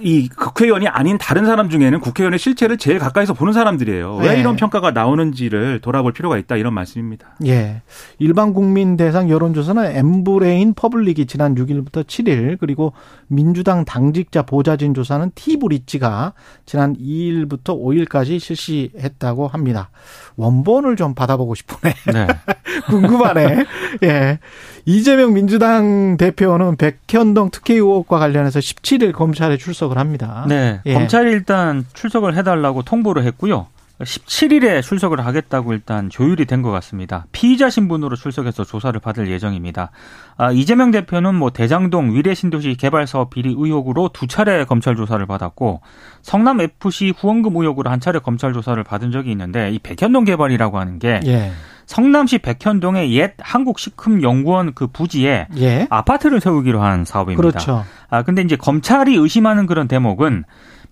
이 0.00 0.28
국회의원이 0.28 0.88
아닌 0.88 1.16
다른 1.18 1.46
사람 1.46 1.70
중에는 1.70 2.00
국회의원의 2.00 2.38
실체를 2.38 2.76
제일 2.76 2.98
가까이서 2.98 3.34
보는 3.34 3.52
사람들이에요. 3.52 4.16
왜 4.16 4.34
네. 4.34 4.40
이런 4.40 4.56
평가가 4.56 4.90
나오는지를 4.90 5.80
돌아볼 5.80 6.12
필요가 6.12 6.36
있다 6.38 6.56
이런 6.56 6.74
말씀입니다. 6.74 7.36
예. 7.46 7.82
일반 8.18 8.52
국민 8.52 8.96
대상 8.96 9.30
여론조사는 9.30 9.96
엠브레인 9.96 10.74
퍼블릭이 10.74 11.26
지난 11.26 11.54
6일부터 11.54 12.04
7일 12.04 12.58
그리고 12.58 12.92
민주당 13.28 13.84
당직자 13.84 14.42
보좌진 14.42 14.94
조사는 14.94 15.32
티브리지가 15.34 16.34
지난 16.66 16.96
2일부터 16.96 17.80
5일까지 17.80 18.38
실시했다고 18.38 19.48
합니다. 19.48 19.90
원본을 20.36 20.96
좀 20.96 21.14
받아보고 21.14 21.54
싶으네. 21.54 21.94
네. 22.12 22.26
궁금하네. 22.86 23.64
예. 24.04 24.38
이재명 24.84 25.32
민주당 25.34 26.16
대표는 26.16 26.76
백현동 26.76 27.50
특혜 27.50 27.74
의혹과 27.74 28.18
관련해서 28.18 28.60
17일 28.60 29.12
검찰에 29.12 29.56
출석을 29.56 29.98
합니다. 29.98 30.44
네. 30.48 30.80
예. 30.86 30.94
검찰이 30.94 31.30
일단 31.30 31.84
출석을 31.94 32.36
해달라고 32.36 32.82
통보를 32.82 33.24
했고요. 33.24 33.66
17일에 34.00 34.82
출석을 34.82 35.24
하겠다고 35.24 35.72
일단 35.72 36.10
조율이 36.10 36.44
된 36.44 36.60
것 36.62 36.70
같습니다. 36.70 37.24
피의자 37.32 37.70
신분으로 37.70 38.14
출석해서 38.14 38.64
조사를 38.64 39.00
받을 39.00 39.28
예정입니다. 39.30 39.90
아, 40.36 40.52
이재명 40.52 40.90
대표는 40.90 41.34
뭐 41.34 41.48
대장동 41.50 42.14
위례신도시 42.14 42.76
개발 42.78 43.06
사업 43.06 43.30
비리 43.30 43.54
의혹으로 43.56 44.10
두 44.12 44.26
차례 44.26 44.64
검찰 44.66 44.96
조사를 44.96 45.24
받았고 45.24 45.80
성남 46.20 46.60
FC 46.60 47.14
후원금 47.16 47.56
의혹으로 47.56 47.88
한 47.90 47.98
차례 47.98 48.18
검찰 48.18 48.52
조사를 48.52 48.82
받은 48.84 49.12
적이 49.12 49.30
있는데 49.30 49.70
이 49.70 49.78
백현동 49.78 50.24
개발이라고 50.24 50.78
하는 50.78 50.98
게 50.98 51.20
예. 51.24 51.52
성남시 51.86 52.38
백현동의 52.38 53.12
옛 53.14 53.34
한국식품연구원 53.38 54.74
그 54.74 54.88
부지에 54.88 55.46
예. 55.56 55.86
아파트를 55.88 56.40
세우기로 56.40 56.82
한 56.82 57.04
사업입니다. 57.04 57.40
그렇죠. 57.40 57.84
아 58.10 58.22
근데 58.22 58.42
이제 58.42 58.56
검찰이 58.56 59.14
의심하는 59.14 59.66
그런 59.66 59.88
대목은 59.88 60.44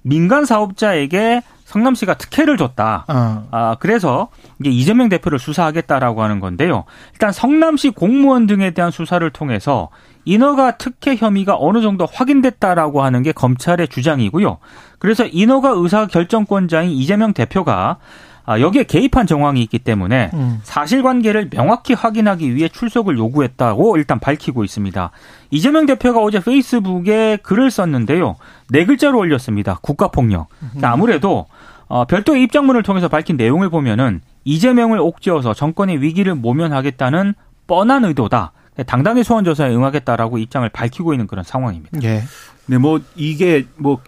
민간 0.03 0.45
사업자에게 0.45 1.43
성남시가 1.65 2.15
특혜를 2.15 2.57
줬다. 2.57 3.07
어. 3.09 3.49
아, 3.51 3.77
그래서 3.81 4.29
이게 4.61 4.71
이재명 4.71 5.09
대표를 5.09 5.39
수사하겠다라고 5.39 6.23
하는 6.23 6.39
건데요. 6.39 6.85
일단 7.13 7.33
성남시 7.33 7.91
공무원 7.91 8.47
등에 8.47 8.73
대한 8.73 8.91
수사를 8.91 9.29
통해서 9.31 9.89
인허가 10.27 10.77
특혜 10.77 11.17
혐의가 11.17 11.57
어느 11.59 11.81
정도 11.81 12.07
확인됐다라고 12.11 13.03
하는 13.03 13.23
게 13.23 13.33
검찰의 13.33 13.89
주장이고요. 13.89 14.59
그래서 14.99 15.25
인허가 15.27 15.71
의사 15.71 16.07
결정권자인 16.07 16.91
이재명 16.91 17.33
대표가 17.33 17.97
아, 18.47 18.61
여기에 18.61 18.85
개입한 18.85 19.27
정황이 19.27 19.63
있기 19.63 19.79
때문에 19.79 20.31
음. 20.35 20.61
사실관계를 20.65 21.49
명확히 21.51 21.95
확인하기 21.95 22.55
위해 22.55 22.69
출석을 22.69 23.17
요구했다고 23.17 23.97
일단 23.97 24.21
밝히고 24.21 24.65
있습니다. 24.65 25.11
이재명 25.51 25.87
대표가 25.87 26.21
어제 26.21 26.41
페이스북에 26.41 27.39
글을 27.43 27.71
썼는데요. 27.71 28.37
네 28.69 28.85
글자로 28.85 29.19
올렸습니다. 29.19 29.79
국가폭력. 29.81 30.49
그러니까 30.59 30.93
아무래도 30.93 31.47
어, 31.87 32.05
별도의 32.07 32.43
입장문을 32.43 32.83
통해서 32.83 33.09
밝힌 33.09 33.37
내용을 33.37 33.71
보면은 33.71 34.21
이재명을 34.45 34.99
옥죄어서 34.99 35.55
정권의 35.55 36.03
위기를 36.03 36.35
모면하겠다는 36.35 37.35
뻔한 37.67 38.05
의도다. 38.05 38.53
당당히 38.87 39.23
소환 39.23 39.45
조사에 39.45 39.75
응하겠다라고 39.75 40.37
입장을 40.39 40.69
밝히고 40.69 41.15
있는 41.15 41.27
그런 41.27 41.45
상황입니다. 41.45 41.99
예. 42.03 42.25
네, 42.67 42.79
뭐 42.79 43.01
이게 43.15 43.67
뭐 43.77 44.01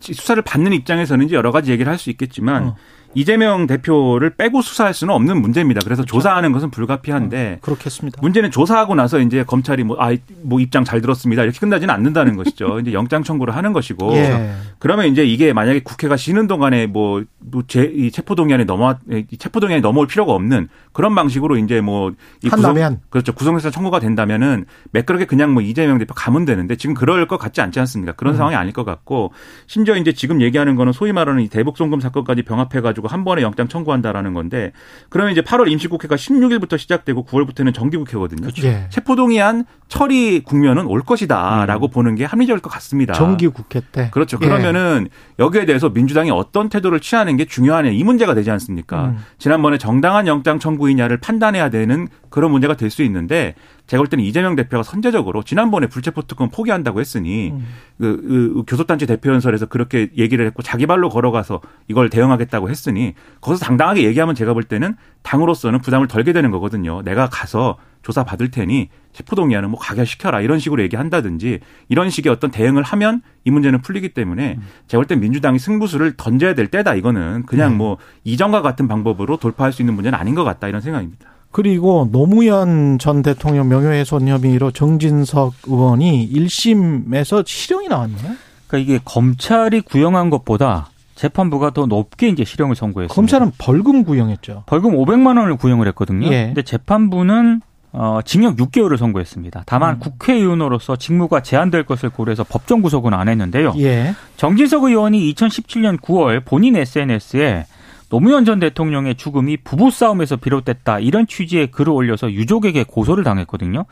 수사를 0.00 0.40
받는 0.42 0.72
입장에서는 0.72 1.26
이제 1.26 1.36
여러 1.36 1.52
가지 1.52 1.70
얘기를 1.70 1.90
할 1.90 1.98
수 1.98 2.10
있겠지만 2.10 2.64
어. 2.68 2.76
이재명 3.14 3.66
대표를 3.66 4.30
빼고 4.30 4.62
수사할 4.62 4.94
수는 4.94 5.14
없는 5.14 5.40
문제입니다. 5.40 5.80
그래서 5.84 6.02
그렇죠. 6.02 6.16
조사하는 6.16 6.52
것은 6.52 6.70
불가피한데 6.70 7.58
그렇겠습니다. 7.62 8.20
문제는 8.20 8.50
조사하고 8.50 8.94
나서 8.94 9.20
이제 9.20 9.44
검찰이 9.44 9.84
뭐, 9.84 9.96
아, 10.00 10.14
뭐 10.42 10.60
입장 10.60 10.84
잘 10.84 11.00
들었습니다. 11.00 11.42
이렇게 11.42 11.58
끝나지는 11.58 11.94
않는다는 11.94 12.36
것이죠. 12.36 12.80
이제 12.84 12.92
영장 12.92 13.22
청구를 13.22 13.54
하는 13.56 13.72
것이고. 13.72 14.14
예. 14.14 14.52
그러면 14.78 15.06
이제 15.06 15.24
이게 15.24 15.52
만약에 15.52 15.80
국회가 15.82 16.16
쉬는 16.16 16.46
동안에 16.46 16.86
뭐, 16.86 17.22
뭐 17.38 17.62
제, 17.66 17.84
이 17.84 18.10
체포 18.10 18.34
동의안에 18.34 18.64
넘어, 18.64 18.96
이 19.10 19.36
체포 19.38 19.60
동의안이 19.60 19.80
넘어올 19.82 20.06
필요가 20.06 20.32
없는 20.32 20.68
그런 20.92 21.14
방식으로 21.14 21.56
이제 21.56 21.80
뭐, 21.80 22.12
이 22.42 22.48
한다면? 22.48 23.00
그렇죠. 23.10 23.32
구속영장 23.32 23.70
청구가 23.70 24.00
된다면은 24.00 24.64
매끄럽게 24.90 25.26
그냥 25.26 25.52
뭐 25.52 25.62
이재명 25.62 25.98
대표 25.98 26.14
가면 26.14 26.44
되는데 26.44 26.76
지금 26.76 26.94
그럴 26.94 27.26
것 27.26 27.38
같지 27.38 27.60
않지 27.60 27.80
않습니까? 27.80 28.12
그런 28.12 28.34
음. 28.34 28.36
상황이 28.36 28.56
아닐 28.56 28.72
것 28.72 28.84
같고 28.84 29.32
심지어 29.66 29.96
이제 29.96 30.12
지금 30.12 30.40
얘기하는 30.40 30.76
거는 30.76 30.92
소위 30.92 31.12
말하는 31.12 31.42
이 31.42 31.48
대북 31.48 31.76
송금 31.76 32.00
사건까지 32.00 32.42
병합해 32.42 32.80
가지고 32.80 33.03
한 33.08 33.24
번에 33.24 33.42
영장 33.42 33.68
청구한다라는 33.68 34.34
건데 34.34 34.72
그러면 35.08 35.32
이제 35.32 35.40
8월 35.40 35.70
임시국회가 35.70 36.16
16일부터 36.16 36.78
시작되고 36.78 37.24
9월부터는 37.26 37.74
정기국회거든요. 37.74 38.48
예. 38.64 38.86
체포동의안 38.90 39.64
처리 39.88 40.40
국면은 40.40 40.86
올 40.86 41.02
것이다라고 41.02 41.88
보는 41.88 42.14
게 42.14 42.24
합리적일 42.24 42.60
것 42.60 42.70
같습니다. 42.70 43.14
음. 43.14 43.16
정기 43.16 43.48
국회 43.48 43.80
때. 43.92 44.10
그렇죠. 44.12 44.38
예. 44.42 44.46
그러면은 44.46 45.08
여기에 45.38 45.66
대해서 45.66 45.88
민주당이 45.88 46.30
어떤 46.30 46.68
태도를 46.68 47.00
취하는 47.00 47.36
게 47.36 47.44
중요하냐 47.44 47.90
이 47.90 48.02
문제가 48.04 48.34
되지 48.34 48.50
않습니까? 48.50 49.06
음. 49.06 49.24
지난번에 49.38 49.78
정당한 49.78 50.26
영장 50.26 50.58
청구이냐를 50.58 51.18
판단해야 51.18 51.70
되는 51.70 52.08
그런 52.34 52.50
문제가 52.50 52.74
될 52.74 52.90
수 52.90 53.04
있는데 53.04 53.54
제가 53.86 54.00
볼 54.00 54.08
때는 54.08 54.24
이재명 54.24 54.56
대표가 54.56 54.82
선제적으로 54.82 55.44
지난번에 55.44 55.86
불체포 55.86 56.22
특권 56.22 56.50
포기한다고 56.50 56.98
했으니 57.00 57.50
음. 57.50 57.64
그, 57.98 58.16
그 58.56 58.64
교섭단체 58.66 59.06
대표연설에서 59.06 59.66
그렇게 59.66 60.10
얘기를 60.16 60.44
했고 60.44 60.60
자기 60.62 60.86
발로 60.86 61.08
걸어가서 61.10 61.60
이걸 61.86 62.10
대응하겠다고 62.10 62.70
했으니 62.70 63.14
거기서 63.40 63.64
당당하게 63.64 64.02
얘기하면 64.02 64.34
제가 64.34 64.52
볼 64.52 64.64
때는 64.64 64.96
당으로서는 65.22 65.80
부담을 65.80 66.08
덜게 66.08 66.32
되는 66.32 66.50
거거든요. 66.50 67.02
내가 67.02 67.28
가서 67.28 67.78
조사 68.02 68.24
받을 68.24 68.50
테니 68.50 68.88
체포동의안은 69.12 69.70
뭐 69.70 69.78
가결시켜라 69.78 70.40
이런 70.40 70.58
식으로 70.58 70.82
얘기한다든지 70.82 71.60
이런 71.88 72.10
식의 72.10 72.32
어떤 72.32 72.50
대응을 72.50 72.82
하면 72.82 73.22
이 73.44 73.50
문제는 73.50 73.80
풀리기 73.80 74.08
때문에 74.10 74.58
제가 74.88 75.00
볼 75.00 75.06
때 75.06 75.14
민주당이 75.14 75.60
승부수를 75.60 76.14
던져야 76.16 76.54
될 76.54 76.66
때다 76.66 76.96
이거는 76.96 77.44
그냥 77.46 77.72
음. 77.72 77.78
뭐 77.78 77.98
이전과 78.24 78.62
같은 78.62 78.88
방법으로 78.88 79.36
돌파할 79.36 79.72
수 79.72 79.82
있는 79.82 79.94
문제는 79.94 80.18
아닌 80.18 80.34
것 80.34 80.42
같다 80.42 80.66
이런 80.68 80.80
생각입니다. 80.80 81.33
그리고 81.54 82.08
노무현 82.10 82.98
전 82.98 83.22
대통령 83.22 83.68
명예훼손 83.68 84.26
혐의로 84.26 84.72
정진석 84.72 85.54
의원이 85.68 86.28
1심에서 86.32 87.46
실형이 87.46 87.86
나왔네요. 87.86 88.32
그러니까 88.66 88.78
이게 88.78 89.00
검찰이 89.04 89.82
구형한 89.82 90.30
것보다 90.30 90.90
재판부가 91.14 91.70
더 91.70 91.86
높게 91.86 92.26
이제 92.26 92.44
실형을 92.44 92.74
선고했습니다. 92.74 93.14
검찰은 93.14 93.52
벌금 93.56 94.02
구형했죠. 94.02 94.64
벌금 94.66 94.96
500만 94.96 95.38
원을 95.38 95.54
구형을 95.54 95.86
했거든요. 95.88 96.26
예. 96.26 96.46
근데 96.46 96.62
재판부는 96.62 97.60
어, 97.92 98.18
징역 98.24 98.56
6개월을 98.56 98.96
선고했습니다. 98.96 99.62
다만 99.66 99.94
음. 99.94 99.98
국회의원으로서 100.00 100.96
직무가 100.96 101.40
제한될 101.40 101.84
것을 101.84 102.10
고려해서 102.10 102.42
법정 102.42 102.82
구속은 102.82 103.14
안 103.14 103.28
했는데요. 103.28 103.74
예. 103.78 104.16
정진석 104.36 104.82
의원이 104.82 105.32
2017년 105.32 106.00
9월 106.00 106.44
본인 106.44 106.74
SNS에 106.74 107.66
노무현 108.08 108.44
전 108.44 108.60
대통령의 108.60 109.16
죽음이 109.16 109.56
부부싸움에서 109.58 110.36
비롯됐다 110.36 111.00
이런 111.00 111.26
취지의 111.26 111.70
글을 111.70 111.92
올려서 111.92 112.32
유족에게 112.32 112.84
고소를 112.84 113.24
당했거든요. 113.24 113.84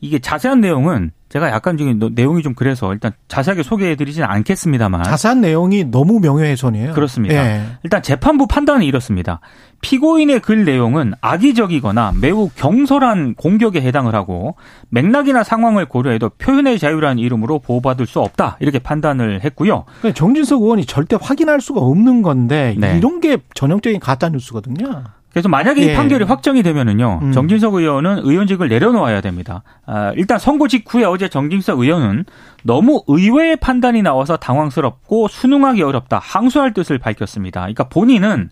이게 0.00 0.18
자세한 0.18 0.60
내용은 0.60 1.12
제가 1.30 1.50
약간 1.50 1.76
지금 1.76 1.98
내용이 2.12 2.42
좀 2.42 2.54
그래서 2.54 2.92
일단 2.92 3.12
자세하게 3.28 3.62
소개해드리진 3.62 4.24
않겠습니다만 4.24 5.04
자세한 5.04 5.40
내용이 5.40 5.84
너무 5.84 6.18
명예훼손이에요. 6.18 6.92
그렇습니다. 6.92 7.34
예. 7.34 7.62
일단 7.84 8.02
재판부 8.02 8.48
판단은 8.48 8.82
이렇습니다. 8.82 9.40
피고인의 9.80 10.40
글 10.40 10.64
내용은 10.64 11.14
악의적이거나 11.20 12.14
매우 12.20 12.50
경솔한 12.56 13.36
공격에 13.36 13.80
해당을 13.80 14.14
하고 14.14 14.56
맥락이나 14.88 15.44
상황을 15.44 15.86
고려해도 15.86 16.30
표현의 16.30 16.80
자유라는 16.80 17.18
이름으로 17.18 17.60
보호받을 17.60 18.06
수 18.06 18.18
없다 18.20 18.56
이렇게 18.58 18.80
판단을 18.80 19.44
했고요. 19.44 19.84
그러니까 20.00 20.18
정진석 20.18 20.62
의원이 20.62 20.84
절대 20.84 21.16
확인할 21.20 21.60
수가 21.60 21.80
없는 21.80 22.22
건데 22.22 22.74
네. 22.76 22.98
이런 22.98 23.20
게 23.20 23.38
전형적인 23.54 24.00
가짜 24.00 24.28
뉴스거든요. 24.28 25.04
그래서 25.40 25.48
만약에 25.48 25.82
예. 25.82 25.92
이 25.92 25.96
판결이 25.96 26.24
확정이 26.24 26.62
되면은요, 26.62 27.20
음. 27.22 27.32
정진석 27.32 27.74
의원은 27.74 28.18
의원직을 28.24 28.68
내려놓아야 28.68 29.22
됩니다. 29.22 29.62
아, 29.86 30.12
일단 30.16 30.38
선고 30.38 30.68
직후에 30.68 31.04
어제 31.04 31.28
정진석 31.28 31.80
의원은 31.80 32.26
너무 32.62 33.02
의외의 33.06 33.56
판단이 33.56 34.02
나와서 34.02 34.36
당황스럽고 34.36 35.28
순응하기 35.28 35.82
어렵다 35.82 36.18
항소할 36.18 36.74
뜻을 36.74 36.98
밝혔습니다. 36.98 37.60
그러니까 37.60 37.84
본인은 37.84 38.50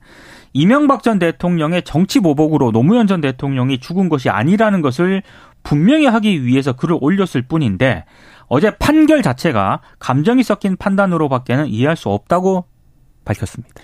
이명박 0.54 1.02
전 1.02 1.18
대통령의 1.18 1.82
정치 1.82 2.20
보복으로 2.20 2.72
노무현 2.72 3.06
전 3.06 3.20
대통령이 3.20 3.78
죽은 3.78 4.08
것이 4.08 4.30
아니라는 4.30 4.80
것을 4.80 5.22
분명히 5.62 6.06
하기 6.06 6.46
위해서 6.46 6.72
글을 6.72 6.96
올렸을 7.02 7.42
뿐인데 7.46 8.06
어제 8.46 8.70
판결 8.78 9.22
자체가 9.22 9.80
감정이 9.98 10.42
섞인 10.42 10.78
판단으로밖에는 10.78 11.66
이해할 11.66 11.96
수 11.96 12.08
없다고 12.08 12.64
밝혔습니다. 13.26 13.74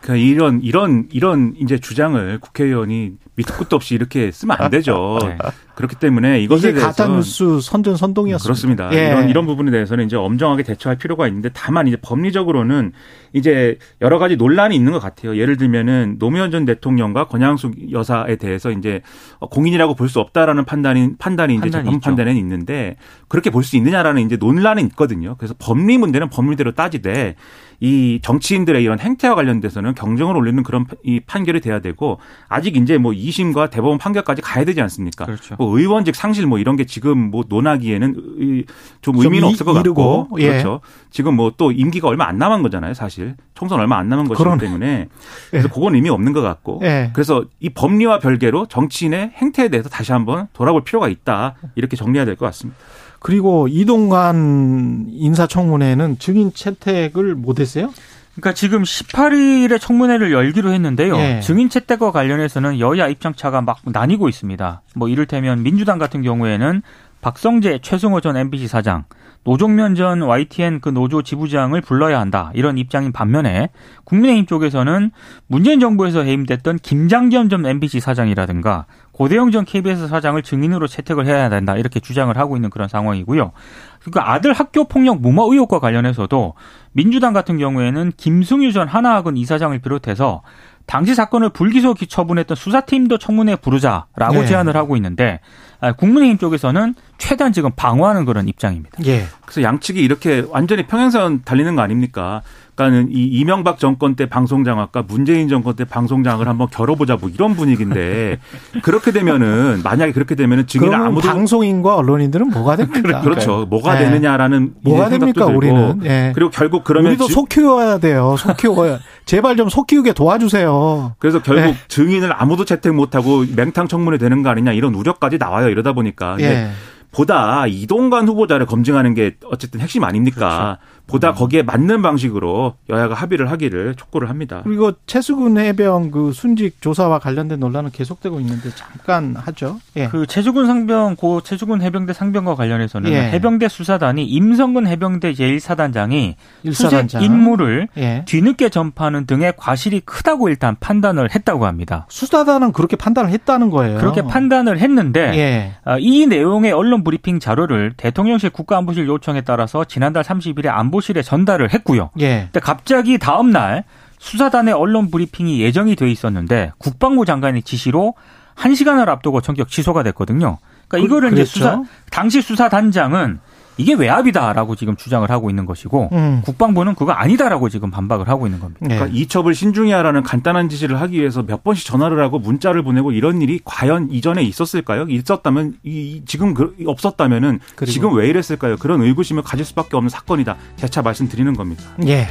그러니까 0.00 0.24
이런 0.26 0.60
이런 0.62 1.08
이런 1.12 1.54
이제 1.58 1.78
주장을 1.78 2.38
국회의원이 2.40 3.12
밑도 3.34 3.54
끝도 3.54 3.76
없이 3.76 3.94
이렇게 3.94 4.30
쓰면 4.30 4.56
안 4.58 4.70
되죠. 4.70 5.18
네. 5.22 5.36
그렇기 5.74 5.94
때문에 5.96 6.40
이것에 6.40 6.72
대해서 6.72 6.86
가짜 6.88 7.06
뉴스 7.06 7.60
선전 7.60 7.96
선동이었습니다. 7.96 8.42
그렇습니다. 8.42 8.90
예. 8.94 9.10
이런 9.10 9.28
이런 9.28 9.46
부분에 9.46 9.70
대해서는 9.70 10.06
이제 10.06 10.16
엄정하게 10.16 10.64
대처할 10.64 10.98
필요가 10.98 11.28
있는데 11.28 11.50
다만 11.52 11.86
이제 11.86 11.96
법리적으로는 12.02 12.92
이제 13.32 13.78
여러 14.00 14.18
가지 14.18 14.34
논란이 14.36 14.74
있는 14.74 14.90
것 14.92 14.98
같아요. 14.98 15.36
예를 15.36 15.56
들면은 15.56 16.16
노무현 16.18 16.50
전 16.50 16.64
대통령과 16.64 17.28
권양숙 17.28 17.92
여사에 17.92 18.36
대해서 18.36 18.72
이제 18.72 19.02
공인이라고 19.40 19.94
볼 19.94 20.08
수 20.08 20.18
없다라는 20.20 20.64
판단이 20.64 21.16
판단이 21.18 21.54
이제 21.56 21.70
재판. 21.70 22.00
판단에는 22.00 22.36
있는데 22.40 22.96
그렇게 23.28 23.50
볼 23.50 23.62
수 23.62 23.76
있느냐라는 23.76 24.22
이제 24.22 24.36
논란은 24.36 24.84
있거든요. 24.88 25.36
그래서 25.38 25.54
법리 25.58 25.98
문제는 25.98 26.28
법리대로 26.30 26.72
따지되 26.72 27.36
이 27.80 28.18
정치인들의 28.22 28.82
이런 28.82 28.98
행태와 28.98 29.36
관련돼서는 29.36 29.94
경정을 29.94 30.36
올리는 30.36 30.60
그런 30.64 30.84
이 31.04 31.20
판결이 31.20 31.60
돼야 31.60 31.78
되고 31.80 32.18
아직 32.48 32.76
이제 32.76 32.98
뭐 32.98 33.12
2심과 33.12 33.70
대법원 33.70 33.98
판결까지 33.98 34.42
가야 34.42 34.64
되지 34.64 34.80
않습니까? 34.82 35.26
그렇죠. 35.26 35.54
뭐 35.58 35.78
의원직 35.78 36.16
상실 36.16 36.46
뭐 36.46 36.58
이런 36.58 36.74
게 36.76 36.84
지금 36.84 37.30
뭐 37.30 37.44
논하기에는 37.48 38.14
의- 38.38 38.64
좀좀 39.00 39.22
의미는 39.24 39.48
이- 39.48 39.50
없을 39.52 39.64
것 39.64 39.72
같고 39.74 39.80
이르고, 39.80 40.28
예. 40.40 40.48
그렇죠. 40.48 40.80
지금 41.10 41.34
뭐 41.36 41.52
또 41.56 41.72
임기가 41.72 42.08
얼마 42.08 42.26
안 42.26 42.36
남은 42.38 42.62
거잖아요, 42.62 42.94
사실 42.94 43.34
총선 43.54 43.80
얼마 43.80 43.96
안 43.98 44.08
남은 44.08 44.26
것이기 44.28 44.42
그러네. 44.44 44.60
때문에 44.60 45.08
그래서 45.50 45.68
그건 45.68 45.94
의미 45.94 46.08
없는 46.10 46.32
것 46.32 46.40
같고 46.42 46.80
예. 46.84 47.10
그래서 47.14 47.44
이 47.60 47.68
법리와 47.70 48.18
별개로 48.18 48.66
정치인의 48.66 49.32
행태에 49.36 49.68
대해서 49.68 49.88
다시 49.88 50.12
한번 50.12 50.48
돌아볼 50.52 50.82
필요가 50.84 51.08
있다 51.08 51.54
이렇게 51.76 51.96
정리해야 51.96 52.24
될 52.24 52.36
것 52.36 52.46
같습니다. 52.46 52.78
그리고 53.20 53.68
이동관 53.68 55.08
인사청문회는 55.10 56.18
증인 56.18 56.52
채택을 56.52 57.34
못했어요? 57.34 57.92
그러니까 58.34 58.54
지금 58.54 58.82
18일에 58.82 59.80
청문회를 59.80 60.30
열기로 60.30 60.72
했는데요. 60.72 61.16
예. 61.16 61.40
증인 61.40 61.68
채택과 61.68 62.12
관련해서는 62.12 62.78
여야 62.78 63.08
입장차가 63.08 63.62
막 63.62 63.80
나뉘고 63.84 64.28
있습니다. 64.28 64.82
뭐 64.94 65.08
이를테면 65.08 65.64
민주당 65.64 65.98
같은 65.98 66.22
경우에는 66.22 66.82
박성재 67.20 67.80
최승호 67.82 68.20
전 68.20 68.36
MBC 68.36 68.68
사장, 68.68 69.04
노종면 69.42 69.96
전 69.96 70.22
YTN 70.22 70.80
그 70.80 70.88
노조 70.88 71.22
지부장을 71.22 71.80
불러야 71.80 72.20
한다. 72.20 72.52
이런 72.54 72.78
입장인 72.78 73.10
반면에 73.10 73.70
국민의힘 74.04 74.46
쪽에서는 74.46 75.10
문재인 75.48 75.80
정부에서 75.80 76.22
해임됐던 76.22 76.78
김장겸 76.80 77.48
전 77.48 77.66
MBC 77.66 77.98
사장이라든가 77.98 78.86
고대영 79.18 79.50
전 79.50 79.64
KBS 79.64 80.06
사장을 80.06 80.40
증인으로 80.40 80.86
채택을 80.86 81.26
해야 81.26 81.48
된다. 81.48 81.76
이렇게 81.76 81.98
주장을 81.98 82.34
하고 82.38 82.54
있는 82.54 82.70
그런 82.70 82.86
상황이고요. 82.86 83.50
그러니까 83.98 84.32
아들 84.32 84.52
학교 84.52 84.84
폭력 84.84 85.20
무마 85.20 85.42
의혹과 85.42 85.80
관련해서도 85.80 86.54
민주당 86.92 87.32
같은 87.32 87.58
경우에는 87.58 88.12
김승유 88.16 88.72
전 88.72 88.86
하나학원 88.86 89.36
이사장을 89.36 89.76
비롯해서 89.80 90.42
당시 90.86 91.16
사건을 91.16 91.48
불기소 91.48 91.94
처분했던 91.94 92.54
수사팀도 92.54 93.18
청문회에 93.18 93.56
부르자라고 93.56 94.34
네. 94.34 94.46
제안을 94.46 94.76
하고 94.76 94.94
있는데 94.94 95.40
아, 95.80 95.90
국민의힘 95.92 96.38
쪽에서는 96.38 96.94
최대한 97.18 97.52
지금 97.52 97.72
방어하는 97.74 98.24
그런 98.24 98.46
입장입니다. 98.46 98.98
예. 99.04 99.24
그래서 99.42 99.62
양측이 99.62 100.00
이렇게 100.00 100.46
완전히 100.48 100.86
평행선 100.86 101.42
달리는 101.44 101.74
거 101.74 101.82
아닙니까? 101.82 102.42
그러니까는 102.78 103.08
이 103.10 103.24
이명박 103.24 103.78
정권 103.80 104.14
때 104.14 104.26
방송장악과 104.26 105.02
문재인 105.08 105.48
정권 105.48 105.74
때 105.74 105.84
방송장악을 105.84 106.46
한번 106.46 106.68
겨뤄보자 106.70 107.16
뭐 107.20 107.28
이런 107.28 107.54
분위기인데 107.56 108.38
그렇게 108.82 109.10
되면은 109.10 109.80
만약에 109.82 110.12
그렇게 110.12 110.36
되면은 110.36 110.68
증인을 110.68 110.90
그러면 110.90 111.08
아무도 111.08 111.28
방송인과 111.28 111.96
언론인들은 111.96 112.48
뭐가 112.50 112.76
됩니까? 112.86 113.20
그렇죠. 113.20 113.66
뭐가 113.68 113.96
예. 114.00 114.04
되느냐라는 114.04 114.74
뭐가 114.82 115.10
생각도 115.10 115.18
됩니까 115.18 115.46
들고 115.46 115.58
우리는? 115.58 116.00
예. 116.04 116.32
그리고 116.34 116.50
결국 116.50 116.84
그러면 116.84 117.10
우리도 117.10 117.26
지- 117.26 117.32
속 117.32 117.48
키워야 117.48 117.98
돼요. 117.98 118.36
속 118.38 118.56
키워야. 118.56 119.00
제발 119.26 119.56
좀 119.56 119.68
속 119.68 119.86
키우게 119.86 120.12
도와주세요. 120.14 121.16
그래서 121.18 121.42
결국 121.42 121.62
예. 121.70 121.76
증인을 121.88 122.32
아무도 122.34 122.64
채택 122.64 122.94
못하고 122.94 123.44
맹탕 123.54 123.86
청문회 123.88 124.16
되는 124.18 124.42
거 124.42 124.48
아니냐 124.50 124.72
이런 124.72 124.94
우려까지 124.94 125.36
나와요. 125.38 125.68
이러다 125.68 125.92
보니까 125.92 126.36
예. 126.40 126.70
보다 127.10 127.66
이동관 127.66 128.28
후보자를 128.28 128.66
검증하는 128.66 129.14
게 129.14 129.34
어쨌든 129.50 129.80
핵심 129.80 130.04
아닙니까? 130.04 130.78
보다 131.08 131.32
거기에 131.32 131.62
맞는 131.62 132.02
방식으로 132.02 132.74
여야가 132.88 133.14
합의를 133.14 133.50
하기를 133.50 133.94
촉구를 133.96 134.28
합니다. 134.28 134.60
그리고 134.62 134.92
최수근 135.06 135.58
해병 135.58 136.10
그 136.10 136.32
순직 136.32 136.80
조사와 136.80 137.18
관련된 137.18 137.58
논란은 137.58 137.90
계속되고 137.90 138.38
있는데 138.40 138.70
잠깐 138.74 139.34
하죠. 139.34 139.80
예. 139.96 140.08
그 140.08 140.26
최주군 140.26 140.66
상병 140.66 141.16
고 141.16 141.40
최주군 141.40 141.82
해병대 141.82 142.12
상병과 142.12 142.54
관련해서는 142.54 143.10
예. 143.10 143.30
해병대 143.30 143.68
수사단이 143.68 144.24
임성근 144.24 144.86
해병대 144.86 145.32
제1사단장이 145.32 146.34
일사단장. 146.62 147.20
수색 147.20 147.22
임무를 147.22 147.88
예. 147.96 148.24
뒤늦게 148.26 148.68
전파하는 148.68 149.26
등의 149.26 149.54
과실이 149.56 150.00
크다고 150.00 150.48
일단 150.50 150.76
판단을 150.78 151.34
했다고 151.34 151.66
합니다. 151.66 152.06
수사단은 152.10 152.72
그렇게 152.72 152.96
판단을 152.96 153.30
했다는 153.30 153.70
거예요. 153.70 153.98
그렇게 153.98 154.22
판단을 154.22 154.78
했는데 154.78 155.32
예. 155.38 155.72
아, 155.84 155.96
이 155.98 156.26
내용의 156.26 156.72
언론 156.72 157.02
브리핑 157.02 157.40
자료를 157.40 157.94
대통령실 157.96 158.50
국가안보실 158.50 159.06
요청에 159.08 159.40
따라서 159.40 159.84
지난달 159.84 160.22
30일에 160.22 160.66
안보 160.68 160.97
실에 161.00 161.22
전달을 161.22 161.72
했고요. 161.72 162.10
예. 162.20 162.48
근데 162.52 162.60
갑자기 162.60 163.18
다음 163.18 163.50
날 163.50 163.84
수사단의 164.18 164.74
언론 164.74 165.10
브리핑이 165.10 165.60
예정이 165.60 165.96
돼 165.96 166.10
있었는데 166.10 166.72
국방부 166.78 167.24
장관의 167.24 167.62
지시로 167.62 168.14
1시간을 168.56 169.08
앞두고 169.08 169.40
전격 169.40 169.68
취소가 169.68 170.02
됐거든요. 170.02 170.58
그러니까 170.88 171.06
이거를 171.06 171.28
이제 171.28 171.36
그랬죠. 171.36 171.58
수사 171.58 171.82
당시 172.10 172.42
수사단장은 172.42 173.40
이게 173.78 173.94
외압이다라고 173.94 174.74
지금 174.76 174.96
주장을 174.96 175.28
하고 175.30 175.50
있는 175.50 175.64
것이고 175.64 176.08
음. 176.12 176.42
국방부는 176.44 176.94
그거 176.96 177.12
아니다라고 177.12 177.68
지금 177.68 177.90
반박을 177.90 178.28
하고 178.28 178.46
있는 178.46 178.58
겁니다. 178.60 178.80
예. 178.82 178.88
그러니까 178.96 179.16
이첩을 179.16 179.54
신중히 179.54 179.92
하라는 179.92 180.22
간단한 180.24 180.68
지시를 180.68 181.00
하기 181.00 181.18
위해서 181.18 181.42
몇 181.44 181.62
번씩 181.64 181.86
전화를 181.86 182.20
하고 182.22 182.38
문자를 182.40 182.82
보내고 182.82 183.12
이런 183.12 183.40
일이 183.40 183.60
과연 183.64 184.08
이전에 184.10 184.42
있었을까요? 184.42 185.06
있었다면 185.08 185.76
이, 185.84 185.90
이- 186.16 186.22
지금 186.26 186.54
그- 186.54 186.74
없었다면은 186.86 187.60
지금 187.86 188.14
왜 188.16 188.28
이랬을까요? 188.28 188.76
그런 188.76 189.00
의구심을 189.00 189.42
가질 189.44 189.64
수밖에 189.64 189.96
없는 189.96 190.08
사건이다. 190.10 190.56
재차 190.76 191.00
말씀드리는 191.02 191.54
겁니다. 191.54 191.84
예. 192.06 192.26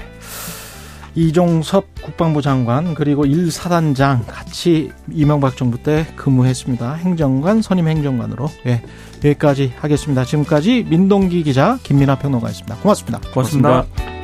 이종섭 1.16 1.86
국방부 2.04 2.42
장관 2.44 2.94
그리고 2.94 3.26
1사단장 3.26 4.28
같이 4.28 4.92
이명박 5.12 5.58
정부 5.58 5.82
때 5.82 6.06
근무했습니다. 6.16 6.94
행정관 6.94 7.62
선임 7.64 7.88
행정관으로 7.88 8.52
예. 8.68 8.84
여기까지 9.24 9.74
하겠습니다. 9.78 10.24
지금까지 10.26 10.86
민동기 10.90 11.44
기자 11.44 11.80
김민아 11.84 12.18
평론가였습니다. 12.20 12.76
고맙습니다. 12.78 13.20
고맙습니다. 13.34 13.70
고맙습니다. 13.70 14.17